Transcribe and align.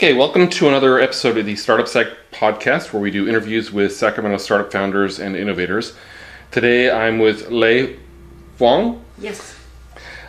Okay, 0.00 0.14
welcome 0.14 0.48
to 0.48 0.66
another 0.66 0.98
episode 0.98 1.36
of 1.36 1.44
the 1.44 1.54
Startup 1.56 1.86
Sec 1.86 2.06
podcast 2.32 2.90
where 2.90 3.02
we 3.02 3.10
do 3.10 3.28
interviews 3.28 3.70
with 3.70 3.94
Sacramento 3.94 4.38
startup 4.38 4.72
founders 4.72 5.18
and 5.18 5.36
innovators. 5.36 5.92
Today 6.50 6.90
I'm 6.90 7.18
with 7.18 7.50
Le 7.50 7.96
Vuong, 8.58 9.02
Yes. 9.18 9.58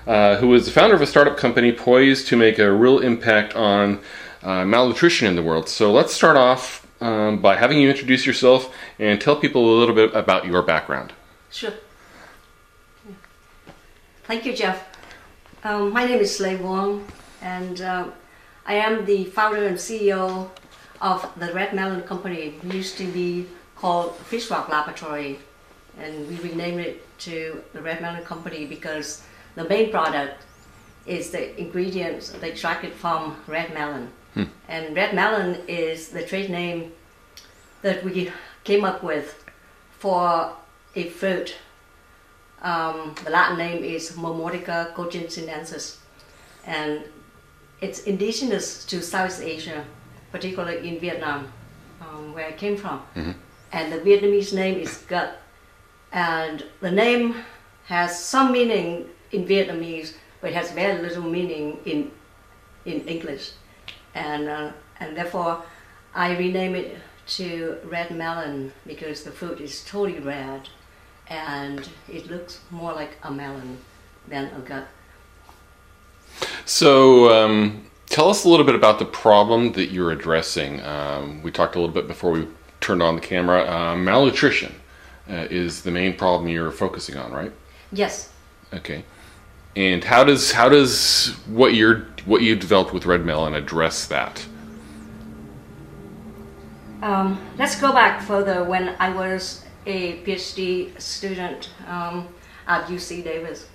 uh, 0.05 0.35
who 0.35 0.53
is 0.55 0.65
the 0.65 0.71
founder 0.71 0.93
of 0.93 1.01
a 1.01 1.07
startup 1.07 1.37
company 1.37 1.71
poised 1.71 2.27
to 2.27 2.35
make 2.35 2.59
a 2.59 2.69
real 2.69 2.99
impact 2.99 3.55
on 3.55 4.01
uh, 4.43 4.65
malnutrition 4.65 5.25
in 5.29 5.37
the 5.37 5.41
world. 5.41 5.69
So 5.69 5.89
let's 5.93 6.13
start 6.13 6.35
off 6.35 6.85
um, 7.01 7.41
by 7.41 7.55
having 7.55 7.79
you 7.79 7.89
introduce 7.89 8.25
yourself 8.25 8.75
and 8.99 9.21
tell 9.21 9.37
people 9.37 9.73
a 9.73 9.79
little 9.79 9.95
bit 9.95 10.13
about 10.13 10.45
your 10.45 10.63
background. 10.63 11.13
Sure. 11.49 11.71
Thank 14.25 14.45
you, 14.45 14.53
Jeff. 14.53 14.85
Um, 15.63 15.93
my 15.93 16.03
name 16.03 16.19
is 16.19 16.41
Le 16.41 16.57
Vuong, 16.57 17.05
and 17.41 17.79
um, 17.79 18.11
I 18.65 18.75
am 18.75 19.05
the 19.05 19.25
founder 19.25 19.65
and 19.67 19.77
CEO 19.77 20.49
of 21.01 21.31
the 21.37 21.53
Red 21.53 21.73
Melon 21.73 22.01
Company. 22.03 22.37
It 22.37 22.63
used 22.73 22.97
to 22.97 23.07
be 23.11 23.47
called 23.75 24.15
Fish 24.17 24.49
Rock 24.49 24.69
Laboratory, 24.69 25.39
and 25.97 26.27
we 26.27 26.35
renamed 26.37 26.79
it 26.79 27.19
to 27.19 27.63
the 27.73 27.81
Red 27.81 28.01
Melon 28.01 28.23
Company 28.23 28.65
because 28.65 29.23
the 29.55 29.67
main 29.67 29.91
product 29.91 30.43
is 31.05 31.31
the 31.31 31.59
ingredients 31.59 32.29
they 32.29 32.51
extracted 32.51 32.93
from 32.93 33.35
red 33.47 33.73
melon. 33.73 34.11
And 34.67 34.95
red 34.95 35.13
melon 35.13 35.59
is 35.67 36.09
the 36.09 36.23
trade 36.23 36.49
name 36.49 36.93
that 37.81 38.03
we 38.03 38.31
came 38.63 38.85
up 38.85 39.03
with 39.03 39.43
for 39.99 40.55
a 40.95 41.09
fruit 41.09 41.55
um, 42.61 43.15
the 43.23 43.31
Latin 43.31 43.57
name 43.57 43.83
is 43.83 44.11
Momordica 44.11 44.93
cochinchinensis, 44.93 45.97
and 46.65 47.03
it's 47.81 48.03
indigenous 48.03 48.85
to 48.85 49.01
South 49.01 49.41
Asia, 49.41 49.83
particularly 50.31 50.87
in 50.87 50.99
Vietnam, 50.99 51.51
um, 51.99 52.33
where 52.33 52.47
I 52.47 52.51
came 52.53 52.77
from. 52.77 53.01
And 53.71 53.91
the 53.91 53.99
Vietnamese 53.99 54.53
name 54.53 54.79
is 54.79 54.97
gac, 55.09 55.35
and 56.11 56.63
the 56.81 56.91
name 56.91 57.35
has 57.85 58.23
some 58.23 58.51
meaning 58.51 59.07
in 59.31 59.45
Vietnamese, 59.45 60.13
but 60.39 60.51
it 60.51 60.55
has 60.55 60.71
very 60.71 61.01
little 61.01 61.23
meaning 61.23 61.79
in 61.85 62.11
in 62.85 63.07
English, 63.07 63.51
and 64.13 64.47
uh, 64.49 64.71
and 64.99 65.15
therefore 65.15 65.63
I 66.13 66.35
rename 66.37 66.75
it 66.75 66.97
to 67.37 67.77
red 67.85 68.11
melon 68.11 68.73
because 68.85 69.23
the 69.23 69.31
fruit 69.31 69.61
is 69.61 69.83
totally 69.85 70.19
red 70.19 70.67
and 71.27 71.87
it 72.09 72.29
looks 72.29 72.59
more 72.69 72.93
like 72.93 73.15
a 73.23 73.31
melon 73.31 73.77
than 74.27 74.45
a 74.47 74.59
gac. 74.59 74.87
So, 76.65 77.31
um, 77.33 77.85
tell 78.07 78.29
us 78.29 78.45
a 78.45 78.49
little 78.49 78.65
bit 78.65 78.75
about 78.75 78.99
the 78.99 79.05
problem 79.05 79.71
that 79.73 79.91
you're 79.91 80.11
addressing. 80.11 80.81
Um, 80.81 81.41
we 81.41 81.51
talked 81.51 81.75
a 81.75 81.79
little 81.79 81.93
bit 81.93 82.07
before 82.07 82.31
we 82.31 82.47
turned 82.81 83.01
on 83.01 83.15
the 83.15 83.21
camera. 83.21 83.69
Uh, 83.69 83.95
malnutrition 83.95 84.73
uh, 85.29 85.47
is 85.49 85.81
the 85.81 85.91
main 85.91 86.15
problem 86.15 86.49
you're 86.49 86.71
focusing 86.71 87.15
on, 87.17 87.31
right? 87.31 87.51
Yes. 87.91 88.31
Okay. 88.73 89.03
And 89.75 90.03
how 90.03 90.23
does 90.23 90.51
how 90.51 90.67
does 90.67 91.33
what 91.47 91.73
you're 91.73 92.07
what 92.25 92.41
you 92.41 92.55
developed 92.55 92.93
with 92.93 93.05
Red 93.05 93.25
Melon 93.25 93.53
address 93.53 94.05
that? 94.07 94.45
Um, 97.01 97.39
let's 97.57 97.79
go 97.79 97.91
back 97.93 98.21
further 98.21 98.63
when 98.63 98.95
I 98.99 99.09
was 99.09 99.65
a 99.85 100.17
PhD 100.23 100.99
student 101.01 101.69
um, 101.87 102.27
at 102.67 102.85
UC 102.85 103.23
Davis. 103.23 103.67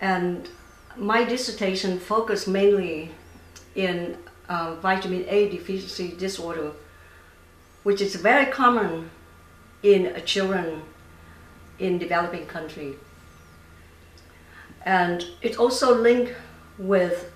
And 0.00 0.48
my 0.96 1.24
dissertation 1.24 1.98
focused 1.98 2.48
mainly 2.48 3.10
in 3.74 4.16
uh, 4.48 4.74
vitamin 4.76 5.24
A 5.28 5.48
deficiency 5.48 6.14
disorder, 6.16 6.72
which 7.82 8.00
is 8.00 8.14
very 8.16 8.46
common 8.46 9.10
in 9.82 10.22
children 10.24 10.82
in 11.78 11.98
developing 11.98 12.46
country. 12.46 12.94
And 14.84 15.24
it's 15.40 15.56
also 15.56 15.94
linked 15.94 16.32
with 16.78 17.32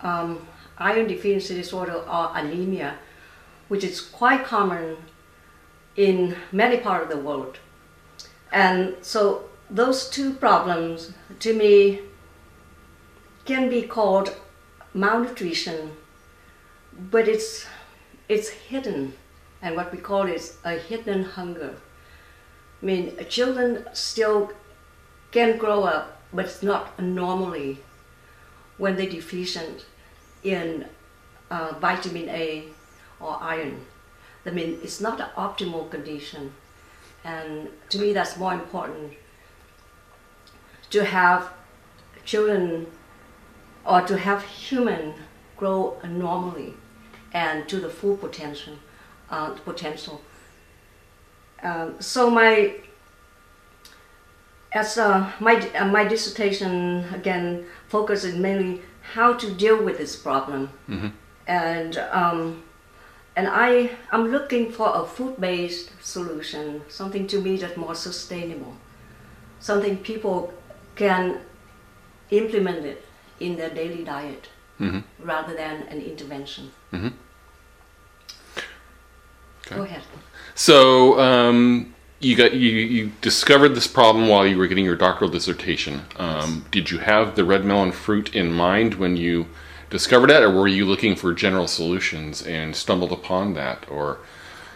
um, 0.00 0.46
iron 0.78 1.06
deficiency 1.06 1.54
disorder 1.54 1.94
or 1.94 2.30
anemia, 2.34 2.96
which 3.68 3.84
is 3.84 4.00
quite 4.00 4.44
common 4.44 4.96
in 5.96 6.36
many 6.52 6.78
parts 6.78 7.04
of 7.04 7.10
the 7.10 7.24
world. 7.24 7.58
And 8.52 8.96
so 9.02 9.44
those 9.70 10.08
two 10.08 10.34
problems 10.34 11.12
to 11.40 11.54
me 11.54 12.00
can 13.50 13.68
be 13.68 13.82
called 13.82 14.36
malnutrition, 14.94 15.90
but 17.10 17.26
it's 17.26 17.66
it's 18.28 18.48
hidden 18.48 19.14
and 19.60 19.74
what 19.74 19.90
we 19.90 19.98
call 19.98 20.28
is 20.34 20.56
a 20.64 20.74
hidden 20.88 21.24
hunger. 21.36 21.72
I 22.80 22.86
mean 22.86 23.04
children 23.28 23.86
still 23.92 24.52
can 25.32 25.58
grow 25.58 25.82
up 25.94 26.22
but 26.32 26.44
it's 26.44 26.62
not 26.62 27.02
normally 27.02 27.80
when 28.78 28.94
they're 28.94 29.16
deficient 29.18 29.84
in 30.44 30.86
uh, 31.50 31.74
vitamin 31.80 32.28
A 32.28 32.64
or 33.18 33.36
iron. 33.40 33.80
I 34.46 34.50
mean, 34.50 34.78
it's 34.82 35.00
not 35.00 35.20
an 35.20 35.28
optimal 35.36 35.90
condition. 35.90 36.52
And 37.24 37.68
to 37.90 37.98
me, 37.98 38.14
that's 38.14 38.38
more 38.38 38.54
important 38.54 39.12
to 40.90 41.04
have 41.04 41.52
children 42.24 42.86
or 43.84 44.02
to 44.02 44.16
have 44.16 44.42
human 44.42 45.14
grow 45.56 45.96
normally 46.04 46.74
and 47.32 47.68
to 47.68 47.80
the 47.80 47.88
full 47.88 48.16
potential. 48.16 48.74
Uh, 49.30 49.50
potential. 49.64 50.20
Um, 51.62 52.00
so 52.00 52.30
my 52.30 52.74
as 54.72 54.98
uh, 54.98 55.30
my 55.38 55.54
uh, 55.76 55.84
my 55.84 56.02
dissertation 56.04 57.04
again 57.14 57.66
focuses 57.86 58.34
mainly 58.34 58.82
how 59.14 59.34
to 59.34 59.52
deal 59.52 59.80
with 59.80 59.98
this 59.98 60.16
problem, 60.16 60.70
and 61.46 61.96
um, 62.10 62.64
and 63.36 63.46
I 63.48 63.90
I'm 64.10 64.32
looking 64.32 64.72
for 64.72 64.90
a 64.92 65.06
food-based 65.06 65.90
solution, 66.02 66.82
something 66.88 67.28
to 67.28 67.40
me 67.40 67.56
that's 67.56 67.76
more 67.76 67.94
sustainable, 67.94 68.74
something 69.60 69.96
people 69.98 70.52
can 70.96 71.38
implement 72.30 72.84
it 72.84 73.04
in 73.40 73.56
their 73.56 73.70
daily 73.70 74.04
diet 74.04 74.48
rather 75.18 75.54
than 75.54 75.82
an 75.88 76.00
intervention. 76.00 76.70
Go 79.70 79.82
ahead. 79.82 80.02
So, 80.54 81.20
um, 81.20 81.94
you 82.20 82.36
got 82.36 82.52
you 82.52 82.70
you 82.70 83.12
discovered 83.20 83.70
this 83.70 83.86
problem 83.86 84.28
while 84.28 84.46
you 84.46 84.58
were 84.58 84.66
getting 84.66 84.84
your 84.84 84.96
doctoral 84.96 85.30
dissertation. 85.30 86.02
Um, 86.16 86.66
did 86.70 86.90
you 86.90 86.98
have 86.98 87.34
the 87.34 87.44
red 87.44 87.64
melon 87.64 87.92
fruit 87.92 88.34
in 88.34 88.52
mind 88.52 88.94
when 88.94 89.16
you 89.16 89.46
discovered 89.88 90.30
it, 90.30 90.42
or 90.42 90.50
were 90.50 90.68
you 90.68 90.84
looking 90.84 91.16
for 91.16 91.32
general 91.32 91.66
solutions 91.66 92.46
and 92.46 92.76
stumbled 92.76 93.12
upon 93.12 93.54
that, 93.54 93.86
or 93.90 94.18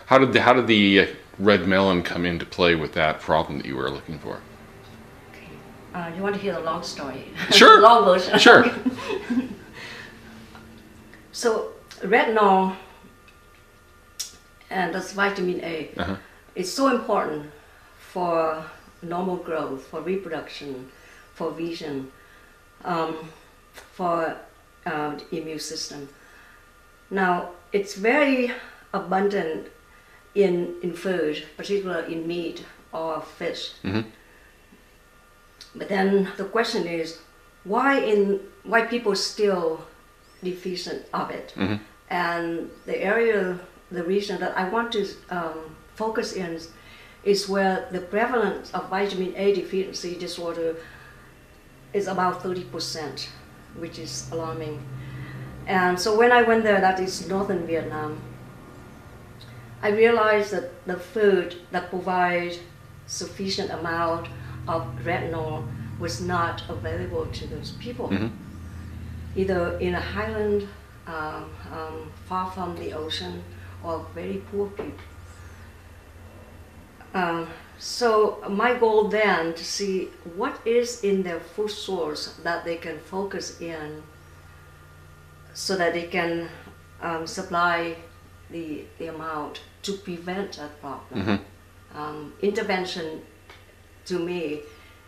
how 0.06 0.19
did 0.19 0.32
the, 0.32 0.41
how 0.42 0.52
did 0.52 0.66
the 0.66 1.08
red 1.38 1.66
melon 1.66 2.02
come 2.02 2.25
into 2.25 2.44
play 2.44 2.75
with 2.75 2.92
that 2.94 3.20
problem 3.20 3.58
that 3.58 3.66
you 3.66 3.76
were 3.76 3.91
looking 3.91 4.19
for? 4.19 4.41
Uh, 5.94 6.10
you 6.16 6.22
want 6.22 6.34
to 6.34 6.41
hear 6.41 6.55
the 6.55 6.60
long 6.60 6.82
story? 6.82 7.25
Sure. 7.50 7.81
long 7.81 8.05
version. 8.05 8.38
Sure. 8.38 8.65
So 11.32 11.72
retinol 12.00 12.77
and 14.71 14.94
that's 14.94 15.12
vitamin 15.12 15.60
A. 15.65 15.91
Uh-huh. 15.97 16.16
It's 16.55 16.71
so 16.71 16.88
important 16.88 17.50
for 17.99 18.65
normal 19.03 19.37
growth, 19.37 19.84
for 19.87 20.00
reproduction, 20.00 20.88
for 21.34 21.50
vision, 21.50 22.11
um, 22.84 23.28
for 23.72 24.37
uh, 24.87 25.16
the 25.16 25.37
immune 25.38 25.59
system. 25.59 26.09
Now 27.11 27.50
it's 27.73 27.94
very 27.94 28.52
abundant 28.93 29.67
in 30.37 30.75
in 30.82 30.93
food, 30.94 31.43
particularly 31.56 32.14
in 32.14 32.26
meat 32.29 32.64
or 32.93 33.20
fish. 33.38 33.73
Mhm. 33.82 34.05
But 35.75 35.88
then 35.88 36.29
the 36.37 36.44
question 36.44 36.87
is, 36.87 37.19
why 37.65 37.99
in 38.00 38.41
why 38.65 38.82
people 38.82 39.15
still 39.15 39.85
deficient 40.43 41.06
of 41.12 41.31
it? 41.31 41.53
Mhm. 41.56 41.81
And 42.11 42.71
the 42.87 42.97
area, 43.03 43.59
the 43.91 44.03
region 44.05 44.38
that 44.41 44.56
I 44.56 44.69
want 44.69 44.93
to 44.93 45.06
um, 45.31 45.76
focus 45.94 46.32
in 46.32 46.61
is 47.25 47.49
where 47.49 47.88
the 47.91 48.00
prevalence 48.00 48.71
of 48.75 48.88
vitamin 48.91 49.32
A 49.37 49.55
deficiency 49.55 50.15
disorder 50.15 50.76
is 51.93 52.06
about 52.06 52.43
30%, 52.43 53.29
which 53.79 53.99
is 53.99 54.29
alarming. 54.32 54.82
And 55.67 55.99
so 55.99 56.15
when 56.17 56.31
I 56.32 56.43
went 56.43 56.65
there, 56.65 56.81
that 56.81 57.00
is 57.00 57.26
northern 57.29 57.67
Vietnam, 57.67 58.21
I 59.82 59.88
realized 59.91 60.50
that 60.53 60.71
the 60.87 60.97
food 60.97 61.56
that 61.71 61.88
provides 61.88 62.59
sufficient 63.06 63.71
amount 63.71 64.29
of 64.69 64.87
retinol 65.05 65.66
was 65.99 66.20
not 66.20 66.62
available 66.69 67.26
to 67.26 67.46
those 67.46 67.72
people, 67.72 68.08
Mhm. 68.08 68.31
either 69.37 69.78
in 69.78 69.94
a 69.94 70.00
highland 70.00 70.69
um, 71.06 71.50
um, 71.72 72.11
far 72.28 72.50
from 72.50 72.76
the 72.76 72.93
ocean 72.94 73.43
or 73.82 74.06
very 74.14 74.43
poor 74.50 74.69
people. 74.69 75.05
Um, 77.14 77.46
so 77.78 78.43
my 78.49 78.75
goal 78.75 79.08
then 79.08 79.55
to 79.55 79.64
see 79.64 80.06
what 80.34 80.58
is 80.64 81.05
in 81.05 81.22
their 81.22 81.40
food 81.40 81.70
source 81.70 82.34
that 82.43 82.64
they 82.64 82.76
can 82.76 82.99
focus 82.99 83.61
in 83.61 84.02
so 85.52 85.76
that 85.76 85.93
they 85.93 86.05
can 86.08 86.49
um, 87.02 87.26
supply 87.26 87.96
the, 88.50 88.84
the 88.99 89.08
amount 89.08 89.61
to 89.82 89.93
prevent 89.93 90.56
that 90.56 90.81
problem. 90.81 91.40
Um, 91.94 92.32
intervention 92.43 93.22
to 94.06 94.18
me 94.18 94.60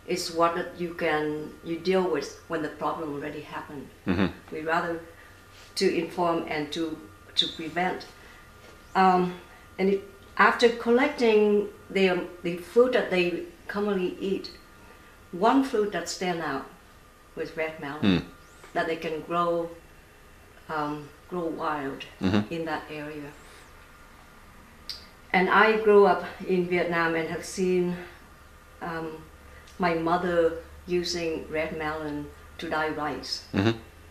is 0.07 0.33
what 0.33 0.55
that 0.55 0.79
you 0.79 0.95
can 0.95 1.53
you 1.65 1.79
deal 1.79 2.09
with 2.11 2.41
when 2.49 2.63
the 2.63 2.69
problem 2.69 3.13
already 3.15 3.41
happened. 3.41 3.89
We 4.53 4.61
rather 4.61 5.01
to 5.77 5.87
inform 5.95 6.45
and 6.49 6.73
to 6.73 6.97
to 7.35 7.47
prevent. 7.49 8.07
Um, 8.95 9.35
and 9.79 9.91
it, 9.91 10.01
after 10.37 10.69
collecting 10.69 11.69
the 11.91 12.27
the 12.43 12.57
food 12.59 12.93
that 12.93 13.11
they 13.11 13.45
commonly 13.69 14.17
eat, 14.21 14.51
one 15.33 15.65
fruit 15.65 15.93
that 15.93 16.09
stand 16.09 16.41
out 16.41 16.67
was 17.35 17.57
red 17.57 17.79
melon 17.81 18.01
that 18.73 18.87
they 18.87 18.97
can 18.97 19.21
grow 19.23 19.69
um, 20.69 21.09
grow 21.29 21.47
wild 21.47 22.05
in 22.51 22.65
that 22.65 22.83
area. 22.91 23.31
And 25.33 25.51
I 25.51 25.79
grew 25.81 26.07
up 26.07 26.25
in 26.47 26.69
Vietnam 26.69 27.15
and 27.15 27.29
have 27.29 27.45
seen 27.45 27.97
um, 28.83 29.23
my 29.79 29.95
mother 29.95 30.59
using 30.87 31.47
red 31.51 31.77
melon 31.77 32.27
to 32.59 32.69
dye 32.71 32.89
rice 32.89 33.45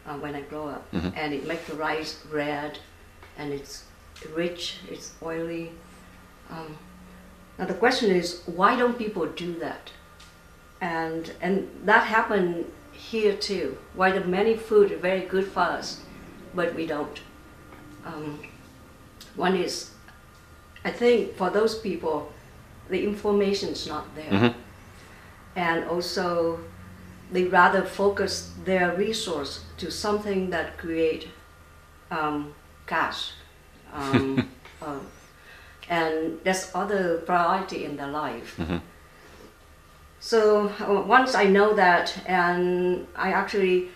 uh, 0.05 0.17
when 0.19 0.35
I 0.35 0.41
grow 0.41 0.67
up, 0.67 0.85
and 1.15 1.33
it 1.33 1.47
makes 1.47 1.67
the 1.67 1.75
rice 1.75 2.23
red, 2.31 2.79
and 3.37 3.51
it's 3.53 3.83
rich, 4.35 4.77
it's 4.89 5.13
oily. 5.23 5.71
Um, 6.49 6.77
now 7.57 7.65
the 7.65 7.73
question 7.73 8.11
is, 8.11 8.41
why 8.45 8.75
don't 8.75 8.97
people 8.97 9.25
do 9.25 9.57
that? 9.59 9.91
And 10.81 11.31
and 11.41 11.69
that 11.85 12.05
happened 12.07 12.65
here 12.91 13.35
too. 13.35 13.77
Why 13.95 14.11
the 14.11 14.23
many 14.25 14.55
food 14.55 14.91
are 14.91 14.97
very 14.97 15.21
good 15.21 15.47
for 15.47 15.61
us, 15.61 16.01
but 16.53 16.75
we 16.75 16.85
don't. 16.85 17.19
Um, 18.05 18.39
one 19.35 19.55
is, 19.55 19.91
I 20.83 20.91
think 20.91 21.35
for 21.35 21.49
those 21.49 21.75
people, 21.79 22.31
the 22.89 23.03
information 23.03 23.69
is 23.69 23.87
not 23.87 24.13
there, 24.15 24.55
and 25.55 25.85
also 25.85 26.59
they 27.31 27.45
rather 27.45 27.81
focus 27.83 28.51
their 28.65 28.95
resource 28.95 29.65
to 29.77 29.89
something 29.91 30.49
that 30.51 30.77
create 30.77 31.27
um, 32.11 32.53
cash, 32.87 33.31
um, 33.93 34.47
uh, 34.81 34.99
and 35.89 36.39
there's 36.43 36.71
other 36.75 37.19
priority 37.25 37.85
in 37.85 37.97
their 37.97 38.07
life. 38.09 38.59
So 40.19 40.69
uh, 40.79 41.03
once 41.05 41.35
I 41.35 41.45
know 41.45 41.73
that, 41.75 42.17
and 42.25 43.05
I 43.15 43.31
actually 43.31 43.89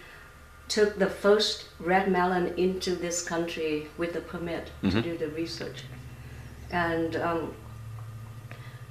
took 0.68 1.00
the 1.00 1.09
first 1.09 1.65
red 1.80 2.12
melon 2.12 2.53
into 2.56 2.95
this 2.95 3.24
country 3.27 3.88
with 3.97 4.13
the 4.13 4.21
permit 4.21 4.69
to 4.91 5.01
do 5.01 5.18
the 5.18 5.30
research, 5.30 5.83
and 6.71 7.15
um, 7.15 7.53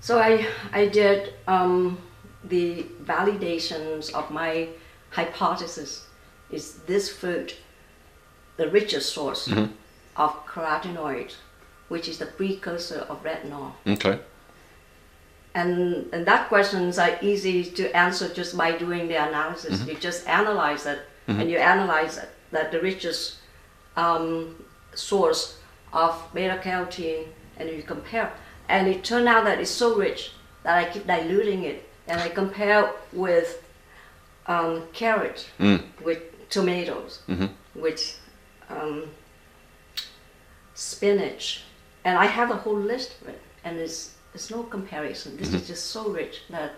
so 0.01 0.19
I 0.19 0.47
I 0.73 0.87
did 0.87 1.35
um, 1.47 1.99
the 2.45 2.87
validations 3.05 4.13
of 4.13 4.31
my 4.31 4.69
hypothesis. 5.11 6.07
Is 6.51 6.79
this 6.87 7.11
fruit 7.13 7.57
the 8.57 8.69
richest 8.71 9.13
source 9.13 9.49
of 10.17 10.47
carotenoid, 10.47 11.35
which 11.89 12.09
is 12.09 12.19
the 12.19 12.27
precursor 12.27 13.01
of 13.09 13.23
retinol? 13.23 13.73
Okay. 13.87 14.19
And, 15.55 16.07
and 16.13 16.27
that 16.27 16.49
questions 16.49 16.99
are 16.99 17.19
easy 17.21 17.65
to 17.65 17.97
answer 17.97 18.29
just 18.33 18.57
by 18.57 18.73
doing 18.79 19.09
the 19.09 19.17
analysis. 19.17 19.87
You 19.87 19.95
just 19.95 20.27
analyze 20.29 20.87
it, 20.87 21.01
and 21.27 21.51
you 21.51 21.59
analyze 21.59 22.17
it, 22.19 22.29
that 22.53 22.71
the 22.71 22.81
richest 22.81 23.39
um, 23.97 24.65
source 24.95 25.59
of 25.93 26.23
beta 26.33 26.61
carotene, 26.63 27.27
and 27.57 27.69
you 27.69 27.83
compare. 27.83 28.33
And 28.69 28.87
it 28.89 29.03
turned 29.05 29.29
out 29.29 29.45
that 29.45 29.59
it's 29.61 29.71
so 29.71 29.97
rich 29.97 30.33
that 30.63 30.77
I 30.77 30.91
keep 30.91 31.07
diluting 31.07 31.65
it, 31.65 31.89
and 32.07 32.21
I 32.21 32.29
compare 32.29 32.93
with 33.13 33.63
um, 34.47 34.83
carrots, 34.93 35.47
with 36.05 36.21
tomatoes, 36.51 37.21
with 37.75 38.19
um, 38.69 39.05
spinach, 40.75 41.63
and 42.05 42.19
I 42.19 42.27
have 42.27 42.51
a 42.51 42.57
whole 42.57 42.77
list 42.79 43.17
of 43.23 43.29
it, 43.29 43.41
and 43.65 43.79
it's 43.79 44.15
it's 44.35 44.51
no 44.51 44.63
comparison. 44.63 45.37
This 45.37 45.53
is 45.55 45.67
just 45.67 45.87
so 45.87 46.11
rich 46.11 46.43
that 46.51 46.73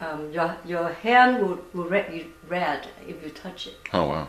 um, 0.00 0.30
your 0.32 0.56
your 0.64 0.88
hand 0.92 1.42
will 1.42 1.58
will 1.74 1.88
red, 1.88 2.26
red 2.48 2.86
if 3.06 3.22
you 3.22 3.30
touch 3.30 3.66
it. 3.66 3.76
Oh 3.92 4.08
wow. 4.08 4.28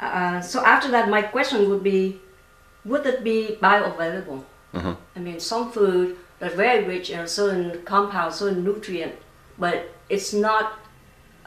Uh, 0.00 0.40
so 0.40 0.64
after 0.64 0.90
that, 0.90 1.08
my 1.08 1.22
question 1.22 1.68
would 1.68 1.82
be, 1.82 2.20
would 2.84 3.04
it 3.04 3.24
be 3.24 3.58
bioavailable? 3.60 4.44
I 5.18 5.20
mean, 5.20 5.40
some 5.40 5.72
food 5.72 6.16
that's 6.38 6.54
very 6.54 6.84
rich 6.84 7.10
in 7.10 7.18
a 7.18 7.26
certain 7.26 7.82
compound, 7.82 8.32
certain 8.32 8.62
nutrient, 8.62 9.14
but 9.58 9.90
it's 10.08 10.32
not 10.32 10.78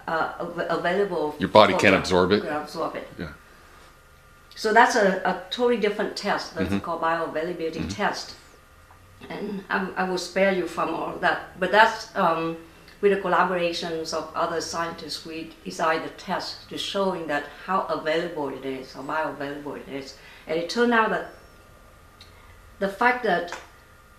uh, 0.07 0.33
available. 0.69 1.35
Your 1.39 1.47
body 1.47 1.73
can't 1.75 1.95
absorb 1.95 2.33
it? 2.33 2.41
can 2.41 2.51
absorb 2.51 2.95
it. 2.97 3.07
Yeah. 3.17 3.29
So 4.55 4.73
that's 4.73 4.95
a, 4.95 5.21
a 5.23 5.43
totally 5.49 5.77
different 5.77 6.17
test. 6.17 6.53
That's 6.55 6.69
Mm-hmm. 6.69 6.79
called 6.79 7.01
bioavailability 7.01 7.95
test. 7.95 8.35
And 9.29 9.63
I, 9.69 9.87
I 9.95 10.03
will 10.09 10.17
spare 10.17 10.51
you 10.53 10.67
from 10.67 10.93
all 10.93 11.15
that. 11.19 11.57
But 11.57 11.71
that's 11.71 12.13
um, 12.15 12.57
with 12.99 13.13
the 13.13 13.21
collaborations 13.21 14.13
of 14.13 14.29
other 14.35 14.59
scientists, 14.59 15.25
we 15.25 15.51
designed 15.63 16.03
the 16.03 16.09
test 16.09 16.67
to 16.69 16.77
showing 16.77 17.27
that 17.27 17.45
how 17.65 17.83
available 17.83 18.49
it 18.49 18.65
is, 18.65 18.91
how 18.93 19.03
bioavailable 19.03 19.77
it 19.77 19.87
is. 19.87 20.17
And 20.47 20.59
it 20.59 20.69
turned 20.69 20.93
out 20.93 21.11
that 21.11 21.31
the 22.81 22.89
fact 22.89 23.23
that 23.23 23.53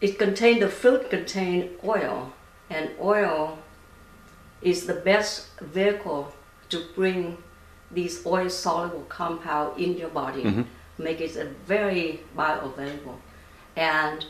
it 0.00 0.19
contained 0.19 0.62
the 0.62 0.69
fruit 0.69 1.11
contained 1.11 1.69
oil, 1.85 2.32
and 2.70 2.91
oil 3.00 3.59
is 4.62 4.87
the 4.87 4.94
best 4.94 5.49
vehicle 5.61 6.32
to 6.69 6.85
bring 6.94 7.37
these 7.91 8.25
oil 8.25 8.49
soluble 8.49 9.05
compound 9.09 9.79
in 9.79 9.99
your 9.99 10.09
body, 10.09 10.64
make 10.97 11.20
it 11.20 11.37
a 11.37 11.47
very 11.67 12.20
bioavailable, 12.37 13.16
and 13.76 14.26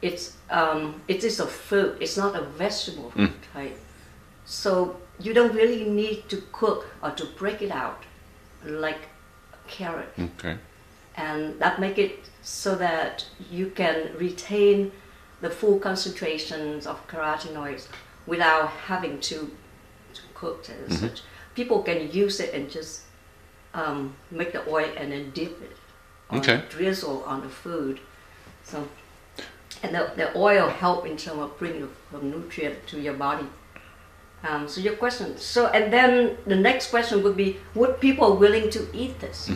it's 0.00 0.36
um, 0.50 1.02
it 1.06 1.22
is 1.22 1.38
a 1.38 1.46
fruit. 1.46 1.96
It's 2.00 2.16
not 2.16 2.34
a 2.34 2.42
vegetable 2.42 3.12
type, 3.52 3.78
so 4.46 4.96
you 5.20 5.34
don't 5.34 5.54
really 5.54 5.84
need 5.84 6.28
to 6.30 6.38
cook 6.50 6.86
or 7.02 7.10
to 7.10 7.26
break 7.38 7.60
it 7.60 7.70
out 7.70 8.02
like 8.64 9.02
a 9.52 9.68
carrot 9.68 10.12
Okay. 10.18 10.56
And 11.16 11.58
that 11.60 11.80
make 11.80 11.98
it 11.98 12.28
so 12.42 12.74
that 12.76 13.24
you 13.50 13.66
can 13.70 14.10
retain 14.16 14.92
the 15.40 15.50
full 15.50 15.78
concentrations 15.78 16.86
of 16.86 17.06
carotenoids 17.08 17.88
without 18.26 18.68
having 18.68 19.18
to, 19.20 19.50
to 20.14 20.22
cook 20.34 20.66
it 20.68 20.76
as 20.90 21.00
such. 21.00 21.22
People 21.54 21.82
can 21.82 22.10
use 22.10 22.40
it 22.40 22.52
and 22.54 22.70
just 22.70 23.02
um, 23.74 24.14
make 24.30 24.52
the 24.52 24.66
oil 24.68 24.90
and 24.96 25.12
then 25.12 25.30
dip 25.30 25.60
it 25.62 25.76
or 26.30 26.38
Okay. 26.38 26.62
drizzle 26.68 27.22
on 27.24 27.40
the 27.42 27.48
food. 27.48 28.00
So, 28.64 28.88
and 29.82 29.94
the, 29.94 30.10
the 30.16 30.36
oil 30.36 30.68
help 30.68 31.06
in 31.06 31.16
terms 31.16 31.40
of 31.40 31.58
bringing 31.58 31.88
the 32.12 32.18
nutrient 32.20 32.86
to 32.88 33.00
your 33.00 33.14
body. 33.14 33.46
Um, 34.42 34.68
so 34.68 34.80
your 34.80 34.94
question. 34.96 35.36
So 35.38 35.66
and 35.68 35.92
then 35.92 36.36
the 36.46 36.56
next 36.56 36.90
question 36.90 37.22
would 37.22 37.36
be: 37.36 37.56
Would 37.74 38.00
people 38.00 38.36
willing 38.36 38.70
to 38.70 38.86
eat 38.92 39.18
this? 39.20 39.50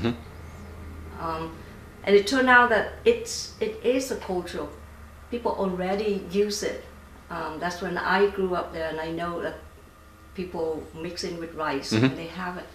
Um, 1.21 1.57
and 2.05 2.17
it 2.17 2.27
turned 2.27 2.49
out 2.49 2.71
that 2.71 2.93
it's 3.05 3.55
it 3.61 3.75
is 3.85 4.11
a 4.11 4.17
cultural. 4.17 4.69
People 5.31 5.53
already 5.53 6.25
use 6.33 6.63
it. 6.63 6.85
Um, 7.31 7.61
that's 7.61 7.81
when 7.83 7.97
I 7.99 8.27
grew 8.31 8.55
up 8.55 8.73
there, 8.73 8.89
and 8.89 8.99
I 9.01 9.11
know 9.13 9.41
that 9.43 9.57
people 10.35 10.83
mix 10.95 11.23
in 11.25 11.39
with 11.39 11.55
rice 11.55 11.93
and 11.93 12.17
they 12.17 12.27
have 12.27 12.57
it. 12.57 12.67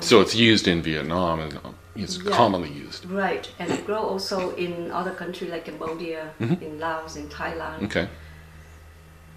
So 0.00 0.20
it's 0.20 0.34
used 0.34 0.68
in 0.68 0.82
Vietnam 0.82 1.40
and 1.40 1.52
um, 1.64 1.74
it's 1.94 2.18
Yeah. 2.18 2.32
commonly 2.32 2.70
used. 2.70 3.06
Right, 3.06 3.48
and 3.58 3.70
it 3.70 3.86
grow 3.86 4.02
also 4.12 4.54
in 4.56 4.90
other 4.90 5.12
countries 5.12 5.50
like 5.50 5.64
Cambodia, 5.64 6.32
in 6.40 6.78
Laos, 6.78 7.16
in 7.16 7.28
Thailand. 7.28 7.82
Okay. 7.84 8.08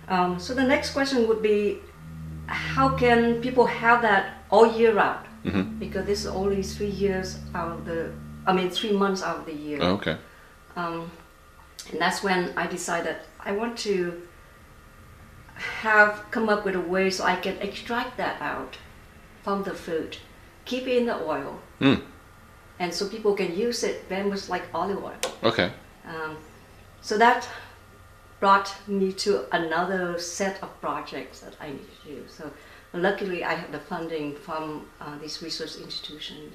Um, 0.07 0.39
so 0.39 0.53
the 0.53 0.63
next 0.63 0.91
question 0.91 1.27
would 1.27 1.41
be, 1.41 1.79
how 2.47 2.89
can 2.97 3.41
people 3.41 3.65
have 3.65 4.01
that 4.01 4.23
all 4.49 4.67
year 4.79 4.93
round? 4.93 5.25
Because 5.79 6.05
this 6.05 6.21
is 6.21 6.27
only 6.27 6.63
three 6.63 6.89
years 6.89 7.37
out 7.53 7.71
of 7.71 7.85
the, 7.85 8.11
I 8.47 8.53
mean, 8.53 8.69
three 8.69 8.93
months 8.93 9.21
out 9.21 9.37
of 9.39 9.45
the 9.45 9.53
year. 9.53 9.79
Oh, 9.81 9.93
okay. 9.95 10.17
Um, 10.75 11.11
and 11.91 11.99
that's 11.99 12.23
when 12.23 12.53
I 12.57 12.65
decided 12.67 13.17
I 13.39 13.51
want 13.51 13.77
to 13.79 14.21
have 15.55 16.23
come 16.31 16.49
up 16.49 16.65
with 16.65 16.75
a 16.75 16.79
way 16.79 17.09
so 17.09 17.23
I 17.23 17.35
can 17.35 17.57
extract 17.57 18.17
that 18.17 18.41
out 18.41 18.77
from 19.43 19.63
the 19.63 19.73
fruit, 19.73 20.19
keep 20.65 20.87
it 20.87 20.97
in 20.97 21.05
the 21.05 21.15
oil, 21.23 21.59
Mm. 21.79 22.01
and 22.79 22.93
so 22.93 23.07
people 23.07 23.33
can 23.35 23.55
use 23.55 23.83
it 23.83 24.05
very 24.07 24.27
much 24.29 24.49
like 24.49 24.63
olive 24.73 25.03
oil. 25.03 25.19
Okay. 25.43 25.71
Um, 26.07 26.37
so 27.01 27.17
that 27.17 27.47
brought 28.43 28.75
me 28.87 29.13
to 29.13 29.31
another 29.55 30.19
set 30.19 30.61
of 30.61 30.69
projects 30.81 31.39
that 31.39 31.55
I 31.61 31.67
need 31.69 31.87
to 31.95 32.07
do. 32.13 32.17
So 32.27 32.51
luckily, 32.91 33.41
I 33.41 33.53
have 33.53 33.71
the 33.71 33.79
funding 33.79 34.35
from 34.35 34.85
uh, 34.99 35.17
this 35.23 35.41
research 35.41 35.77
institution. 35.77 36.51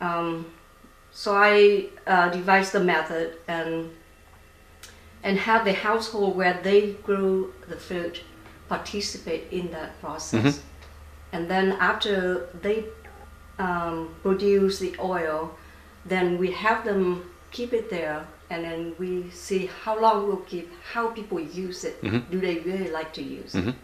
Um, 0.00 0.46
so 1.12 1.34
I 1.34 1.88
uh, 2.06 2.30
devised 2.30 2.72
the 2.72 2.84
method 2.94 3.28
and 3.46 3.90
and 5.22 5.34
have 5.38 5.66
the 5.66 5.74
household 5.88 6.34
where 6.40 6.58
they 6.68 6.80
grow 7.08 7.50
the 7.68 7.76
fruit 7.76 8.22
participate 8.68 9.44
in 9.58 9.70
that 9.76 9.90
process. 10.00 10.62
And 11.32 11.42
then 11.52 11.66
after 11.90 12.48
they 12.62 12.78
um, 13.58 14.14
produce 14.22 14.78
the 14.78 14.92
oil, 14.98 15.38
then 16.06 16.38
we 16.38 16.52
have 16.52 16.84
them 16.88 17.04
keep 17.50 17.72
it 17.74 17.90
there, 17.90 18.26
and 18.50 18.64
then 18.64 18.94
we 18.98 19.30
see 19.30 19.66
how 19.84 19.98
long 19.98 20.26
we'll 20.26 20.36
keep, 20.48 20.70
how 20.92 21.08
people 21.08 21.40
use 21.40 21.84
it. 21.84 22.00
Do 22.30 22.40
they 22.40 22.58
really 22.60 22.90
like 22.90 23.12
to 23.14 23.22
use 23.22 23.54
it? 23.54 23.74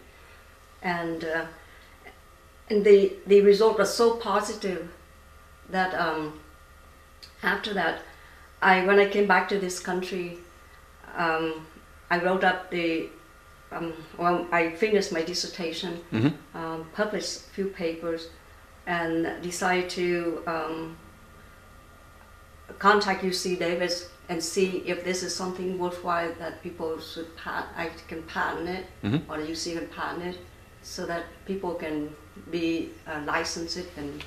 And 0.83 1.23
uh, 1.23 1.45
and 2.69 2.85
the 2.85 3.13
the 3.27 3.41
result 3.41 3.77
was 3.77 3.93
so 3.93 4.15
positive 4.15 4.89
that 5.69 5.93
um, 5.93 6.39
after 7.43 7.73
that, 7.73 8.01
I 8.61 8.85
when 8.85 8.99
I 8.99 9.07
came 9.09 9.27
back 9.27 9.49
to 9.49 9.59
this 9.59 9.79
country, 9.79 10.37
um, 11.17 11.65
I 12.09 12.19
wrote 12.23 12.43
up 12.43 12.69
the 12.71 13.09
um, 13.71 13.93
well, 14.17 14.45
I 14.51 14.71
finished 14.71 15.11
my 15.11 15.21
dissertation, 15.21 15.99
um, 16.53 16.85
published 16.93 17.37
a 17.37 17.49
few 17.53 17.67
papers, 17.67 18.27
and 18.85 19.41
decided 19.41 19.89
to 19.91 20.43
um, 20.47 20.97
contact 22.79 23.23
UC 23.23 23.59
Davis 23.59 24.09
and 24.29 24.41
see 24.41 24.83
if 24.85 25.03
this 25.03 25.23
is 25.23 25.35
something 25.35 25.77
worthwhile 25.77 26.33
that 26.39 26.61
people 26.63 26.99
should 26.99 27.35
pat- 27.35 27.69
I 27.75 27.89
can 28.07 28.23
patent 28.23 28.69
it 28.69 28.85
or 29.29 29.39
you 29.39 29.53
UC 29.53 29.77
can 29.77 29.87
patent 29.87 30.35
it, 30.35 30.39
so 30.83 31.05
that 31.05 31.25
people 31.45 31.73
can 31.75 32.15
be 32.49 32.89
uh, 33.07 33.21
license 33.25 33.77
it 33.77 33.89
and 33.97 34.23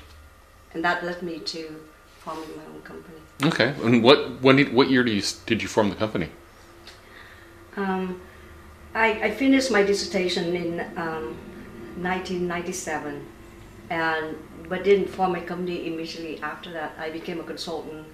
and 0.73 0.83
that 0.83 1.03
led 1.03 1.21
me 1.21 1.39
to 1.39 1.79
forming 2.19 2.49
my 2.57 2.65
own 2.73 2.81
company. 2.81 3.17
Okay. 3.43 3.73
And 3.83 4.03
what 4.03 4.41
when 4.41 4.57
did, 4.57 4.73
what 4.73 4.89
year 4.89 5.03
did 5.03 5.15
you 5.15 5.23
did 5.45 5.61
you 5.61 5.67
form 5.67 5.89
the 5.89 5.95
company? 5.95 6.29
Um, 7.77 8.21
I, 8.93 9.07
I 9.27 9.31
finished 9.31 9.71
my 9.71 9.83
dissertation 9.83 10.55
in 10.55 10.79
um, 10.97 11.35
1997, 12.01 13.25
and 13.89 14.37
but 14.69 14.83
didn't 14.83 15.09
form 15.09 15.35
a 15.35 15.41
company 15.41 15.87
immediately 15.87 16.41
after 16.41 16.71
that. 16.71 16.93
I 16.97 17.09
became 17.09 17.39
a 17.39 17.43
consultant 17.43 18.07